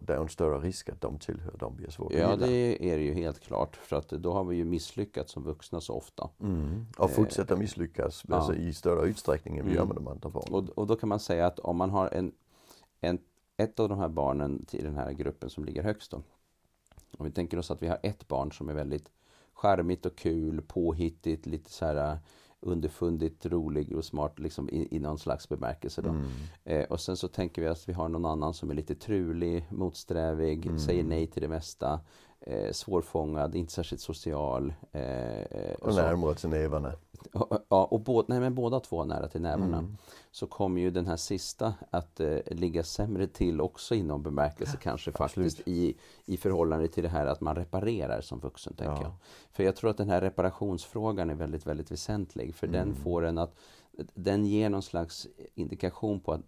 det 0.00 0.12
är 0.12 0.20
en 0.20 0.28
större 0.28 0.58
risk 0.58 0.88
att 0.88 1.00
de 1.00 1.18
tillhör 1.18 1.56
de 1.58 1.76
vi 1.76 1.84
är 1.84 1.90
svårt 1.90 2.12
att 2.12 2.18
Ja, 2.18 2.36
det 2.36 2.92
är 2.92 2.96
det 2.96 3.02
ju 3.02 3.14
helt 3.14 3.40
klart. 3.40 3.76
För 3.76 3.96
att 3.96 4.08
då 4.08 4.32
har 4.32 4.44
vi 4.44 4.56
ju 4.56 4.64
misslyckats 4.64 5.32
som 5.32 5.42
vuxna 5.42 5.80
så 5.80 5.94
ofta. 5.94 6.30
Mm. 6.40 6.86
Och 6.98 7.10
fortsätta 7.10 7.56
misslyckas 7.56 8.24
ja. 8.28 8.36
alltså, 8.36 8.54
i 8.54 8.72
större 8.72 9.08
utsträckning 9.08 9.58
än 9.58 9.64
vi 9.64 9.70
Mm. 9.70 9.80
gör 9.80 9.86
med 9.86 9.96
de 9.96 10.08
andra 10.08 10.28
barnen. 10.28 10.54
Och, 10.54 10.78
och 10.78 10.86
då 10.86 10.96
kan 10.96 11.08
man 11.08 11.20
säga 11.20 11.46
att 11.46 11.58
om 11.58 11.76
man 11.76 11.90
har 11.90 12.08
en, 12.08 12.32
en, 13.00 13.18
ett 13.56 13.80
av 13.80 13.88
de 13.88 13.98
här 13.98 14.08
barnen 14.08 14.64
till 14.66 14.84
den 14.84 14.94
här 14.94 15.12
gruppen 15.12 15.50
som 15.50 15.64
ligger 15.64 15.82
högst 15.82 16.10
då. 16.10 16.22
Om 17.18 17.26
vi 17.26 17.32
tänker 17.32 17.58
oss 17.58 17.70
att 17.70 17.82
vi 17.82 17.88
har 17.88 17.98
ett 18.02 18.28
barn 18.28 18.52
som 18.52 18.68
är 18.68 18.74
väldigt 18.74 19.10
charmigt 19.52 20.06
och 20.06 20.16
kul, 20.16 20.62
påhittigt, 20.62 21.46
lite 21.46 21.70
så 21.70 21.86
här 21.86 22.18
underfundigt, 22.64 23.46
rolig 23.46 23.96
och 23.96 24.04
smart 24.04 24.38
liksom 24.38 24.68
i, 24.68 24.88
i 24.90 24.98
någon 24.98 25.18
slags 25.18 25.48
bemärkelse. 25.48 26.02
Då. 26.02 26.08
Mm. 26.08 26.26
Eh, 26.64 26.84
och 26.84 27.00
sen 27.00 27.16
så 27.16 27.28
tänker 27.28 27.62
vi 27.62 27.68
att 27.68 27.88
vi 27.88 27.92
har 27.92 28.08
någon 28.08 28.24
annan 28.24 28.54
som 28.54 28.70
är 28.70 28.74
lite 28.74 28.94
trulig, 28.94 29.66
motsträvig, 29.70 30.80
säger 30.80 31.04
nej 31.04 31.26
till 31.26 31.42
det 31.42 31.48
mesta, 31.48 32.00
eh, 32.46 32.72
svårfångad, 32.72 33.54
inte 33.54 33.72
särskilt 33.72 34.00
social. 34.02 34.74
Eh, 34.92 35.02
eh, 35.40 35.74
Och 35.80 35.94
så. 35.94 36.00
närmare 36.02 36.34
till 36.34 36.48
nävarna. 36.48 36.92
Ja, 37.68 37.84
och 37.84 38.00
bå, 38.00 38.24
nej, 38.28 38.40
men 38.40 38.54
båda 38.54 38.80
två 38.80 39.04
nära 39.04 39.28
till 39.28 39.40
nävarna. 39.40 39.78
Mm. 39.78 39.96
Så 40.30 40.46
kommer 40.46 40.80
ju 40.80 40.90
den 40.90 41.06
här 41.06 41.16
sista 41.16 41.74
att 41.90 42.20
eh, 42.20 42.38
ligga 42.46 42.82
sämre 42.82 43.26
till 43.26 43.60
också 43.60 43.94
inom 43.94 44.22
bemärkelse 44.22 44.76
kanske 44.82 45.12
faktiskt 45.12 45.60
i, 45.66 45.96
i 46.24 46.36
förhållande 46.36 46.88
till 46.88 47.02
det 47.02 47.08
här 47.08 47.26
att 47.26 47.40
man 47.40 47.56
reparerar 47.56 48.20
som 48.20 48.38
vuxen. 48.40 48.74
tänker 48.74 48.94
Ja. 48.94 49.02
jag. 49.02 49.12
För 49.52 49.62
jag 49.62 49.76
tror 49.76 49.90
att 49.90 49.96
den 49.96 50.08
här 50.10 50.20
reparationsfrågan 50.20 51.30
är 51.30 51.34
väldigt, 51.34 51.66
väldigt 51.66 51.90
väsentlig. 51.92 52.54
För 52.54 52.66
den 52.66 52.82
Mm. 52.88 52.94
får 52.96 53.24
en 53.24 53.38
att, 53.38 53.54
den 54.14 54.44
ger 54.46 54.70
någon 54.70 54.82
slags 54.82 55.26
indikation 55.54 56.20
på 56.20 56.32
att 56.32 56.40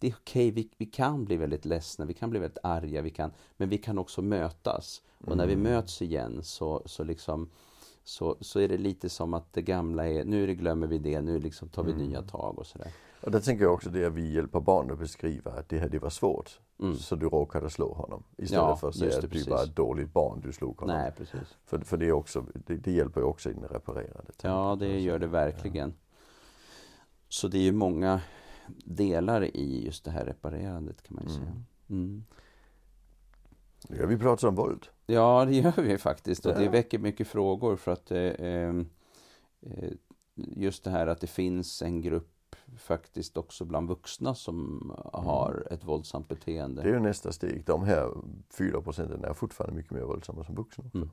det 0.00 0.06
är 0.08 0.14
okej, 0.20 0.50
vi, 0.50 0.68
vi 0.76 0.86
kan 0.86 1.24
bli 1.24 1.36
väldigt 1.36 1.64
ledsna, 1.64 2.04
vi 2.04 2.14
kan 2.14 2.30
bli 2.30 2.38
väldigt 2.40 2.58
arga, 2.62 3.02
vi 3.02 3.10
kan, 3.10 3.30
men 3.56 3.68
vi 3.68 3.78
kan 3.78 3.98
också 3.98 4.22
mötas. 4.22 5.02
Och 5.26 5.36
när 5.36 5.46
vi 5.46 5.52
Mm. 5.52 5.62
möts 5.72 6.02
igen 6.02 6.42
så, 6.42 6.82
så 6.86 7.04
liksom 7.04 7.50
så, 8.04 8.36
så 8.40 8.60
är 8.60 8.68
det 8.68 8.76
lite 8.78 9.08
som 9.08 9.34
att 9.34 9.52
det 9.52 9.62
gamla 9.62 10.08
är, 10.08 10.24
nu 10.24 10.54
glömmer 10.54 10.86
vi 10.86 10.98
det, 10.98 11.20
nu 11.20 11.38
liksom 11.38 11.68
tar 11.68 11.82
vi 11.82 11.92
Mm. 11.92 12.06
nya 12.06 12.22
tag 12.22 12.58
och 12.58 12.66
sådär. 12.66 12.92
Och 13.22 13.30
där 13.30 13.40
tänker 13.40 13.64
jag 13.64 13.74
också 13.74 13.90
det 13.90 14.04
att 14.04 14.12
vi 14.12 14.34
hjälper 14.34 14.60
barn 14.60 14.90
att 14.90 14.98
beskriva 14.98 15.50
att 15.50 15.68
det 15.68 15.78
här 15.78 15.88
det 15.88 15.98
var 15.98 16.10
svårt. 16.10 16.60
Mm. 16.80 16.96
Så 16.96 17.16
du 17.16 17.28
råkade 17.28 17.70
slå 17.70 17.92
honom. 17.92 18.22
Istället 18.36 18.52
Ja, 18.62 18.76
för 18.76 18.88
att 18.88 18.94
säga 18.96 19.10
det, 19.10 19.16
att 19.16 19.22
du 19.22 19.28
precis. 19.28 19.48
var 19.48 19.64
ett 19.64 19.76
dåligt 19.76 20.12
barn, 20.12 20.40
du 20.40 20.52
slog 20.52 20.80
honom. 20.80 20.96
Nej, 20.96 21.12
precis. 21.16 21.56
För, 21.66 21.78
för 21.78 21.96
det, 21.96 22.06
är 22.06 22.12
också, 22.12 22.44
det, 22.66 22.76
det 22.76 22.92
hjälper 22.92 23.20
ju 23.20 23.26
också 23.26 23.50
i 23.50 23.52
den 23.52 23.64
reparerande. 23.68 24.32
Ja, 24.42 24.76
det 24.80 25.00
gör 25.00 25.18
det 25.18 25.26
verkligen. 25.26 25.94
Så 27.28 27.48
det 27.48 27.58
är 27.58 27.62
ju 27.62 27.72
många 27.72 28.20
delar 28.84 29.44
i 29.56 29.84
just 29.84 30.04
det 30.04 30.10
här 30.10 30.24
reparerandet 30.24 31.02
kan 31.02 31.14
man 31.14 31.24
ju 31.24 31.30
säga. 31.34 31.62
Mm. 31.90 32.24
Nu 33.88 34.00
har 34.00 34.06
vi 34.06 34.18
pratat 34.18 34.44
om 34.48 34.54
våld. 34.54 34.86
Ja, 35.06 35.44
det 35.44 35.54
gör 35.56 35.82
vi 35.82 35.98
faktiskt. 35.98 36.46
Och 36.46 36.54
det 36.54 36.64
Ja. 36.64 36.70
väcker 36.70 36.98
mycket 36.98 37.28
frågor 37.28 37.76
för 37.76 37.92
att 37.92 38.10
eh, 38.10 38.18
eh, 38.18 38.74
just 40.36 40.84
det 40.84 40.90
här 40.90 41.06
att 41.06 41.20
det 41.20 41.26
finns 41.26 41.82
en 41.82 42.00
grupp 42.00 42.56
faktiskt 42.76 43.36
också 43.36 43.64
bland 43.64 43.88
vuxna 43.88 44.34
som 44.34 44.92
har 45.12 45.66
ett 45.70 45.84
våldsamt 45.84 46.28
beteende. 46.28 46.82
Det 46.82 46.88
är 46.88 46.92
ju 46.92 47.00
nästa 47.00 47.32
steg. 47.32 47.64
De 47.66 47.82
här 47.84 48.10
4 48.58 48.80
procenten 48.82 49.24
är 49.24 49.32
fortfarande 49.32 49.76
mycket 49.76 49.92
mer 49.92 50.02
våldsamma 50.02 50.44
som 50.44 50.54
vuxna. 50.54 50.84
Mm. 50.94 51.10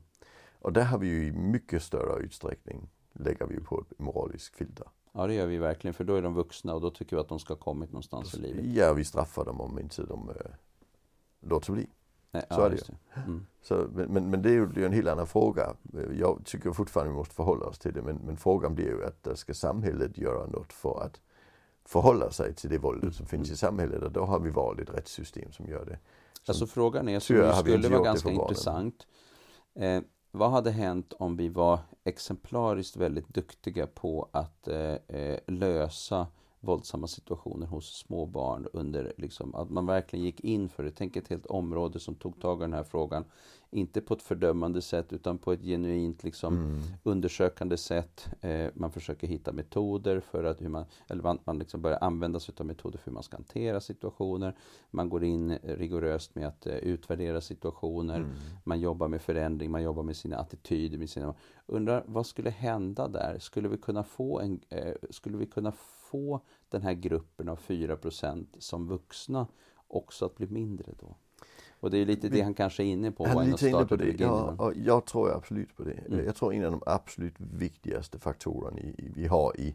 Och 0.60 0.72
där 0.72 0.84
har 0.84 0.98
vi 0.98 1.06
ju 1.06 1.26
i 1.26 1.32
mycket 1.32 1.82
större 1.82 2.22
utsträckning 2.22 2.88
lägger 3.18 3.46
vi 3.46 3.60
på 3.60 3.80
ett 3.80 3.98
moraliskt 3.98 4.56
filter. 4.56 4.86
Ja, 5.12 5.26
det 5.26 5.34
gör 5.34 5.46
vi 5.46 5.58
verkligen. 5.58 5.94
För 5.94 6.04
då 6.04 6.14
är 6.14 6.22
de 6.22 6.34
vuxna 6.34 6.74
och 6.74 6.80
då 6.80 6.90
tycker 6.90 7.16
vi 7.16 7.20
att 7.20 7.28
de 7.28 7.38
ska 7.38 7.54
ha 7.54 7.58
kommit 7.58 7.92
någonstans 7.92 8.34
i 8.34 8.40
livet. 8.40 8.64
Ja, 8.64 8.92
vi 8.92 9.04
straffar 9.04 9.44
dem 9.44 9.60
om 9.60 9.78
inte 9.78 10.02
de 10.02 10.28
äh, 10.28 10.34
låter 11.40 11.72
bli. 11.72 11.86
Nej, 12.30 12.42
Så 12.50 12.60
ja, 12.60 12.66
är 12.66 12.70
det 12.70 12.76
det. 12.76 13.20
Mm. 13.20 13.46
Så, 13.62 13.86
men, 13.94 14.30
men, 14.30 14.42
det 14.42 14.48
är 14.48 14.52
ju 14.52 14.66
det 14.66 14.82
är 14.82 14.86
en 14.86 14.92
helt 14.92 15.08
annan 15.08 15.26
fråga. 15.26 15.74
Jag 16.18 16.40
tycker 16.44 16.72
fortfarande 16.72 17.12
vi 17.12 17.16
måste 17.16 17.34
förhålla 17.34 17.66
oss 17.66 17.78
till 17.78 17.92
det. 17.92 18.02
Men, 18.02 18.16
men 18.16 18.36
frågan 18.36 18.74
blir 18.74 18.86
ju 18.86 19.04
att 19.04 19.22
där 19.22 19.34
ska 19.34 19.54
samhället 19.54 20.18
göra 20.18 20.46
något 20.46 20.72
för 20.72 21.02
att 21.02 21.20
förhålla 21.84 22.30
sig 22.30 22.54
till 22.54 22.70
det 22.70 22.78
våldet 22.78 23.14
som 23.14 23.26
finns 23.26 23.50
i 23.50 23.56
samhället. 23.56 24.02
Och 24.02 24.12
då 24.12 24.24
har 24.24 24.40
vi 24.40 24.50
valt 24.50 24.80
ett 24.80 24.94
rättssystem 24.94 25.52
som 25.52 25.66
gör 25.66 25.84
det. 25.84 25.98
Alltså 26.46 26.66
frågan 26.66 27.08
är, 27.08 27.20
som 27.20 27.34
Tyvärr 27.34 27.46
ju 27.46 27.52
har 27.52 27.62
vi 27.62 27.72
skulle 27.72 27.88
vara 27.88 28.04
ganska 28.04 28.30
intressant. 28.30 29.06
Eh, 29.74 30.02
vad 30.30 30.50
hade 30.50 30.70
hänt 30.70 31.12
om 31.18 31.36
vi 31.36 31.48
var 31.48 31.78
exemplariskt 32.04 32.96
väldigt 32.96 33.28
duktiga 33.28 33.86
på 33.86 34.28
att 34.32 34.68
eh, 34.68 34.94
eh, 35.08 35.38
lösa 35.46 36.26
våldsamma 36.60 37.06
situationer 37.06 37.66
hos 37.66 37.98
små 37.98 38.26
barn 38.26 38.66
under 38.72 39.12
liksom, 39.16 39.54
att 39.54 39.70
man 39.70 39.86
verkligen 39.86 40.24
gick 40.24 40.40
in 40.40 40.68
för 40.68 40.82
det. 40.82 40.90
Tänk 40.90 41.16
ett 41.16 41.28
helt 41.28 41.46
område 41.46 42.00
som 42.00 42.14
tog 42.14 42.40
tag 42.40 42.58
i 42.58 42.60
den 42.60 42.72
här 42.72 42.82
frågan. 42.84 43.24
Inte 43.70 44.00
på 44.00 44.14
ett 44.14 44.22
fördömande 44.22 44.82
sätt 44.82 45.12
utan 45.12 45.38
på 45.38 45.52
ett 45.52 45.62
genuint 45.62 46.24
liksom, 46.24 46.56
Mm. 46.56 46.80
undersökande 47.02 47.76
sätt. 47.76 48.28
Eh, 48.40 48.66
man 48.74 48.90
försöker 48.92 49.26
hitta 49.26 49.52
metoder 49.52 50.20
för 50.20 50.44
att 50.44 50.62
hur 50.62 50.68
man, 50.68 50.84
eller 51.08 51.22
man, 51.22 51.38
man 51.44 51.58
liksom 51.58 51.82
börjar 51.82 51.98
använda 52.00 52.40
sig 52.40 52.54
av 52.58 52.66
metoder 52.66 52.98
för 52.98 53.10
hur 53.10 53.14
man 53.14 53.22
ska 53.22 53.36
hantera 53.36 53.80
situationer. 53.80 54.56
Man 54.90 55.08
går 55.08 55.24
in 55.24 55.58
rigoröst 55.62 56.34
med 56.34 56.46
att 56.48 56.66
eh, 56.66 56.74
utvärdera 56.74 57.40
situationer. 57.40 58.16
Mm. 58.16 58.30
Man 58.64 58.80
jobbar 58.80 59.08
med 59.08 59.22
förändring, 59.22 59.70
man 59.70 59.82
jobbar 59.82 60.02
med 60.02 60.16
sina 60.16 60.36
attityder. 60.36 60.98
Med 60.98 61.10
sina, 61.10 61.34
undrar 61.66 62.04
vad 62.06 62.26
skulle 62.26 62.50
hända 62.50 63.08
där? 63.08 63.38
Skulle 63.38 63.68
vi 63.68 63.76
kunna 63.76 64.04
få, 64.04 64.40
en, 64.40 64.60
eh, 64.68 64.94
skulle 65.10 65.36
vi 65.38 65.46
kunna 65.46 65.72
få 66.10 66.40
den 66.68 66.82
här 66.82 66.94
gruppen 66.94 67.48
av 67.48 67.58
4% 67.58 68.46
som 68.58 68.88
vuxna 68.88 69.46
också 69.88 70.26
att 70.26 70.36
bli 70.36 70.46
mindre 70.46 70.92
då? 71.00 71.16
Och 71.80 71.90
det 71.90 71.98
är 71.98 72.06
lite 72.06 72.28
det 72.28 72.40
han 72.40 72.54
kanske 72.54 72.82
är 72.82 72.86
inne 72.86 73.12
på. 73.12 73.26
Han 73.26 73.46
är 73.46 73.50
lite 73.50 73.68
inne 73.68 73.84
på 73.84 73.96
det. 73.96 74.20
Ja, 74.20 74.72
jag 74.76 75.06
tror 75.06 75.36
absolut 75.36 75.76
på 75.76 75.84
det. 75.84 75.92
Mm. 75.92 76.24
Jag 76.24 76.36
tror 76.36 76.54
en 76.54 76.64
av 76.64 76.70
de 76.70 76.82
absolut 76.86 77.34
viktigaste 77.38 78.18
faktorerna 78.18 78.78
vi 78.98 79.26
har 79.26 79.60
i, 79.60 79.74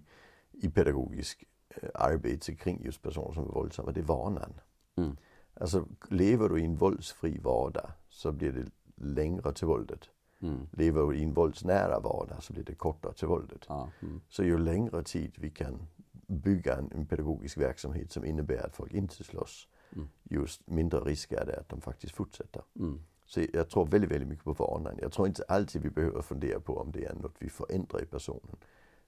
i 0.51 0.69
pedagogisk 0.69 1.43
eh, 1.69 1.89
arbete 1.93 2.55
kring 2.55 2.83
just 2.85 3.01
personer 3.01 3.33
som 3.33 3.43
är 3.43 3.51
våldsamma, 3.51 3.91
det 3.91 3.99
är 3.99 4.03
vanan. 4.03 4.53
Mm. 4.95 5.17
Alltså 5.53 5.85
lever 6.09 6.49
du 6.49 6.61
i 6.61 6.65
en 6.65 6.75
våldsfri 6.75 7.39
vardag 7.39 7.91
så 8.09 8.31
blir 8.31 8.51
det 8.51 8.65
längre 8.95 9.53
till 9.53 9.67
våldet. 9.67 10.09
Mm. 10.41 10.67
Lever 10.71 11.01
du 11.07 11.17
i 11.17 11.23
en 11.23 11.33
våldsnära 11.33 11.99
vardag 11.99 12.43
så 12.43 12.53
blir 12.53 12.63
det 12.63 12.75
kortare 12.75 13.13
till 13.13 13.27
våldet. 13.27 13.67
Mm. 14.01 14.21
Så 14.29 14.43
ju 14.43 14.57
längre 14.57 15.03
tid 15.03 15.31
vi 15.37 15.49
kan 15.49 15.87
bygga 16.27 16.75
en, 16.77 16.91
en 16.95 17.05
pedagogisk 17.05 17.57
verksamhet 17.57 18.11
som 18.11 18.25
innebär 18.25 18.65
att 18.65 18.75
folk 18.75 18.93
inte 18.93 19.23
slåss, 19.23 19.67
Mm. 19.95 20.07
just 20.23 20.67
mindre 20.67 20.99
risk 20.99 21.31
är 21.31 21.45
det 21.45 21.59
att 21.59 21.69
de 21.69 21.81
faktiskt 21.81 22.15
fortsätter. 22.15 22.61
Mm. 22.79 22.99
Så 23.25 23.41
jag 23.53 23.69
tror 23.69 23.85
väldigt, 23.85 24.11
väldigt 24.11 24.27
mycket 24.29 24.45
på 24.45 24.53
vanan. 24.53 24.97
Jag 25.01 25.11
tror 25.11 25.27
inte 25.27 25.43
alltid 25.47 25.81
vi 25.81 25.89
behöver 25.89 26.21
fundera 26.21 26.59
på 26.59 26.77
om 26.77 26.91
det 26.91 27.05
är 27.05 27.13
något 27.13 27.35
vi 27.39 27.49
förändrar 27.49 28.01
i 28.01 28.05
personen. 28.05 28.55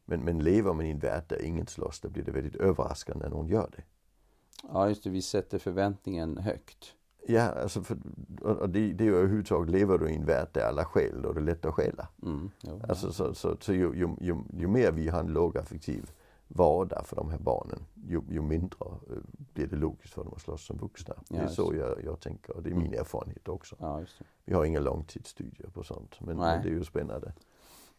Men, 0.06 0.20
men 0.22 0.40
lever 0.40 0.74
man 0.74 0.86
i 0.86 0.90
en 0.92 1.00
värld 1.00 1.24
där 1.28 1.42
ingen 1.42 1.68
slåss, 1.68 2.00
då 2.00 2.10
blir 2.10 2.24
det 2.24 2.32
väldigt 2.32 2.56
överraskande 2.56 3.24
när 3.24 3.30
någon 3.30 3.48
gör 3.48 3.70
det. 3.76 3.84
ja, 4.74 4.88
just 4.90 5.04
det. 5.04 5.10
Vi 5.10 5.22
sätter 5.22 5.60
förväntningen 5.60 6.38
högt. 6.38 6.94
Ja, 7.28 7.42
alltså 7.42 7.84
för, 7.84 7.98
och 8.42 8.70
det, 8.70 8.94
det 8.94 9.04
är 9.04 9.06
ju 9.08 9.16
överhuvudtaget, 9.16 9.70
lever 9.72 9.98
du 9.98 10.10
i 10.10 10.16
en 10.16 10.26
värld 10.26 10.48
där 10.54 10.62
alla 10.68 10.86
stjäl, 10.86 11.22
då 11.22 11.30
är 11.30 11.34
det 11.34 11.42
lätt 11.42 11.66
att 11.66 11.74
stjäla. 11.74 12.08
Mm. 12.24 12.50
Jo, 12.62 12.82
Alltså 12.90 13.12
så, 13.12 13.34
så, 13.34 13.58
så 13.60 13.74
ju, 13.74 13.94
ju, 13.96 14.10
ju, 14.22 14.36
ju 14.58 14.68
mer 14.68 14.92
vi 14.92 15.08
har 15.10 15.20
en 15.20 15.34
lågaffektiv 15.34 16.12
vardag 16.56 17.06
för 17.06 17.16
de 17.16 17.30
här 17.30 17.38
barnen, 17.38 17.86
ju, 18.08 18.22
ju 18.30 18.42
mindre 18.42 18.78
eh, 18.86 19.18
blir 19.54 19.68
det 19.68 19.76
logiskt 19.76 20.14
för 20.14 20.24
dem 20.24 20.34
att 20.36 20.42
slåss 20.42 20.66
som 20.66 20.78
vuxna. 20.78 21.16
det 21.30 21.38
är 21.38 21.48
så 21.48 21.74
jag, 21.76 22.04
jag 22.04 22.20
tänker 22.20 22.56
och 22.56 22.64
det 22.64 22.70
är 22.70 22.76
min 22.76 22.94
erfarenhet 22.94 23.48
också. 23.48 23.76
ja. 23.80 24.02
Vi 24.46 24.54
har 24.54 24.66
inga 24.66 24.80
långtidsstudier 24.80 25.70
på 25.70 25.84
sånt, 25.84 26.20
men, 26.20 26.38
men 26.38 26.64
det 26.64 26.70
är 26.70 26.74
ju 26.74 26.84
spännande. 26.84 27.34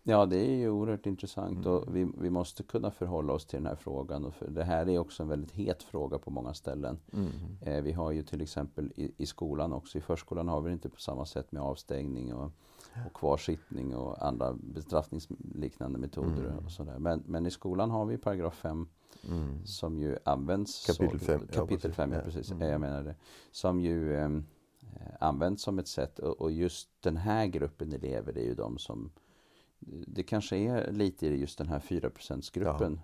Ja, 0.08 0.26
det 0.26 0.36
är 0.36 0.54
ju 0.54 0.70
oerhört 0.70 1.06
intressant 1.06 1.66
Mm. 1.66 1.72
och 1.72 1.96
vi, 1.96 2.12
vi 2.18 2.30
måste 2.30 2.62
kunna 2.62 2.90
förhålla 2.90 3.32
oss 3.32 3.46
till 3.46 3.56
den 3.58 3.66
här 3.66 3.76
frågan. 3.76 4.24
Och 4.24 4.34
för 4.34 4.48
det 4.50 4.64
här 4.64 4.88
är 4.88 4.98
också 4.98 5.22
en 5.22 5.28
väldigt 5.28 5.52
het 5.52 5.82
fråga 5.82 6.18
på 6.18 6.30
många 6.30 6.54
ställen. 6.54 6.98
Mm. 7.12 7.30
Eh, 7.60 7.82
vi 7.82 7.92
har 7.92 8.10
ju 8.12 8.22
till 8.22 8.42
exempel 8.42 8.92
i, 8.96 9.12
i 9.16 9.26
skolan 9.26 9.72
också. 9.72 9.98
I 9.98 10.00
förskolan 10.00 10.48
har 10.48 10.60
vi 10.60 10.68
det 10.68 10.72
inte 10.72 10.88
på 10.88 11.00
samma 11.00 11.26
sätt 11.26 11.52
med 11.52 11.62
avstängning 11.62 12.34
och, 12.34 12.50
och 13.06 13.12
kvarsittning 13.14 13.96
och 13.96 14.26
andra 14.26 14.54
bestraffningsliknande 14.54 15.98
metoder. 15.98 16.44
Mm. 16.44 16.58
Och 16.64 16.70
sådär. 16.70 16.98
Men, 16.98 17.22
men 17.26 17.46
i 17.46 17.50
skolan 17.50 17.90
har 17.90 18.04
vi 18.06 18.18
paragraf 18.18 18.54
5 18.54 18.88
Mm. 19.28 19.66
som 19.66 19.98
ju 19.98 20.16
används 20.24 20.86
Kapitel 20.86 21.18
så, 21.20 21.24
fem, 21.24 21.40
ja, 21.50 21.54
kapitel 21.60 21.80
precis. 21.90 21.96
5, 21.96 22.12
ja, 22.12 22.18
Ja. 22.18 22.24
precis. 22.24 22.50
Mm. 22.50 22.68
Jag 22.68 22.80
menar 22.80 23.02
det. 23.04 23.14
Som 23.50 23.80
ju 23.80 24.14
eh, 24.14 24.30
använts 25.20 25.62
som 25.62 25.78
ett 25.78 25.88
sätt 25.88 26.18
och, 26.18 26.40
och 26.40 26.52
just 26.52 26.88
den 27.00 27.16
här 27.16 27.46
gruppen 27.46 27.92
elever 27.92 28.38
är 28.38 28.44
ju 28.44 28.54
de 28.54 28.78
som 28.78 29.10
det 30.06 30.22
kanske 30.22 30.56
är 30.56 30.92
lite 30.92 31.26
i 31.26 31.40
just 31.40 31.58
den 31.58 31.68
här 31.68 31.78
4%-gruppen 31.80 33.00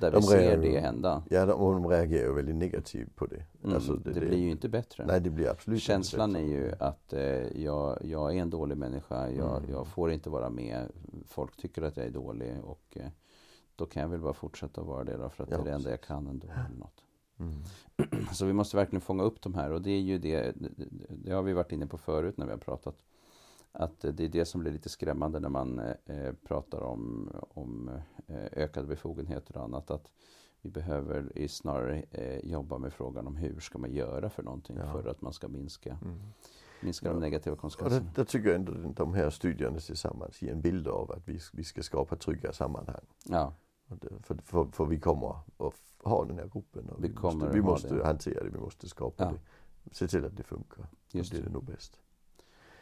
där 0.00 0.10
vi 0.10 0.14
De 0.14 0.22
ser 0.22 0.38
reagerar- 0.38 0.62
det 0.62 0.80
hända. 0.80 1.22
Ja, 1.30 1.46
de, 1.46 1.52
och 1.52 1.72
de 1.72 1.86
reagerar 1.88 2.32
väldigt 2.32 2.54
negativt 2.56 3.16
på 3.16 3.26
det. 3.26 3.44
Mm, 3.64 3.74
Alltså, 3.76 3.92
det, 3.96 4.20
blir 4.20 4.38
ju 4.38 4.50
inte 4.50 4.68
bättre. 4.68 5.06
Nej, 5.06 5.20
det 5.20 5.30
blir 5.30 5.48
absolut 5.50 5.82
Känslan 5.82 6.36
är 6.36 6.40
ju 6.40 6.72
att 6.78 7.12
eh, 7.12 7.62
jag, 7.62 7.98
jag 8.04 8.36
är 8.36 8.40
en 8.42 8.50
dålig 8.50 8.76
människa, 8.78 9.30
jag, 9.30 9.56
Mm. 9.58 9.70
jag 9.70 9.86
får 9.86 10.10
inte 10.12 10.30
vara 10.30 10.50
med, 10.50 10.88
folk 11.26 11.56
tycker 11.56 11.82
att 11.82 11.96
jag 11.96 12.06
är 12.06 12.10
dålig 12.10 12.52
och 12.64 12.96
eh, 13.00 13.06
då 13.76 13.86
kan 13.86 14.02
jag 14.02 14.08
väl 14.08 14.20
bara 14.20 14.32
fortsätta 14.32 14.82
vara 14.82 15.04
det 15.04 15.16
då 15.16 15.28
för 15.28 15.44
att 15.44 15.50
Ja, 15.50 15.56
det 15.56 15.62
är 15.62 15.64
det 15.64 15.72
enda 15.72 15.90
jag 15.90 16.00
kan 16.00 16.26
ändå. 16.26 16.46
Eller 16.46 16.78
något. 16.78 17.00
Mm. 17.38 18.24
Så 18.32 18.46
vi 18.46 18.52
måste 18.52 18.76
verkligen 18.76 19.00
fånga 19.00 19.22
upp 19.22 19.40
de 19.42 19.54
här 19.54 19.70
och 19.72 19.82
det 19.82 19.90
är 19.90 20.00
ju 20.00 20.18
det, 20.18 20.52
det- 20.56 20.70
det 21.08 21.32
har 21.32 21.42
vi 21.42 21.52
varit 21.52 21.72
inne 21.72 21.86
på 21.86 21.98
förut 21.98 22.38
när 22.38 22.46
vi 22.46 22.52
har 22.52 22.58
pratat. 22.58 22.96
Att 23.76 24.00
det 24.00 24.20
är 24.24 24.28
det 24.28 24.44
som 24.44 24.60
blir 24.60 24.72
lite 24.72 24.88
skrämmande 24.88 25.40
när 25.40 25.48
man 25.48 25.78
eh, 26.06 26.32
pratar 26.44 26.80
om, 26.80 27.30
om 27.50 27.88
eh, 28.26 28.36
ökade 28.52 28.86
befogenheter 28.86 29.56
och 29.56 29.64
annat. 29.64 29.90
Att 29.90 30.10
vi 30.60 30.70
behöver 30.70 31.46
snarare 31.48 32.02
eh, 32.10 32.38
jobba 32.38 32.78
med 32.78 32.92
frågan 32.92 33.26
om 33.26 33.36
hur 33.36 33.60
ska 33.60 33.78
man 33.78 33.92
göra 33.92 34.30
för 34.30 34.42
någonting 34.42 34.76
Ja. 34.76 34.92
för 34.92 35.08
att 35.08 35.20
man 35.22 35.32
ska 35.32 35.48
minska, 35.48 35.98
Mm. 36.02 36.18
minska 36.82 37.08
de 37.08 37.14
Ja. 37.14 37.20
negativa 37.20 37.52
Och 37.52 37.56
det, 37.56 37.60
konsekvenserna. 37.60 38.10
det 38.14 38.24
tycker 38.24 38.48
jag 38.48 38.56
ändå 38.56 38.72
de 38.96 39.14
här 39.14 39.30
studierna 39.30 39.78
tillsammans 39.78 40.42
ger 40.42 40.52
en 40.52 40.60
bild 40.60 40.88
av 40.88 41.10
att 41.12 41.28
vi, 41.28 41.38
vi 41.52 41.64
ska 41.64 41.82
skapa 41.82 42.16
trygga 42.16 42.52
sammanhang. 42.52 43.04
Ja, 43.28 43.54
för, 44.22 44.36
för, 44.44 44.64
för 44.72 44.84
vi 44.86 45.00
kommer 45.00 45.28
att 45.58 45.74
ha 46.02 46.24
den 46.24 46.38
här 46.38 46.46
gruppen 46.52 46.90
och 46.90 47.04
Vi 47.04 47.08
vi, 47.08 47.14
måste, 47.14 47.50
vi 47.52 47.62
måste 47.62 47.94
det. 47.94 48.06
hantera 48.06 48.44
det, 48.44 48.50
vi 48.50 48.58
måste 48.58 48.88
skapa 48.88 49.24
Ja. 49.24 49.30
det. 49.30 49.94
Se 49.94 50.08
till 50.08 50.24
att 50.24 50.36
det 50.36 50.42
funkar. 50.42 50.86
just 51.10 51.32
det. 51.32 51.40
det 51.42 51.50
nog 51.50 51.64
bäst. 51.64 51.98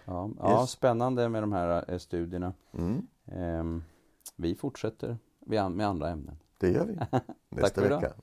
Ja, 0.05 0.31
ja, 0.39 0.61
Yes. 0.61 0.71
spännande 0.71 1.29
med 1.29 1.43
de 1.43 1.53
här 1.53 1.85
eh, 1.91 1.99
studierna. 1.99 2.53
Mm. 2.73 3.07
Ehm, 3.27 3.83
vi 4.37 4.55
fortsätter 4.55 5.19
med 5.77 5.87
andra 5.87 6.09
ämnen. 6.11 6.39
Det 6.59 6.71
gör 6.71 6.87
vi. 6.87 6.99
Nästa 7.49 7.81
för 7.81 7.87
idag. 7.87 8.01
vecka. 8.01 8.15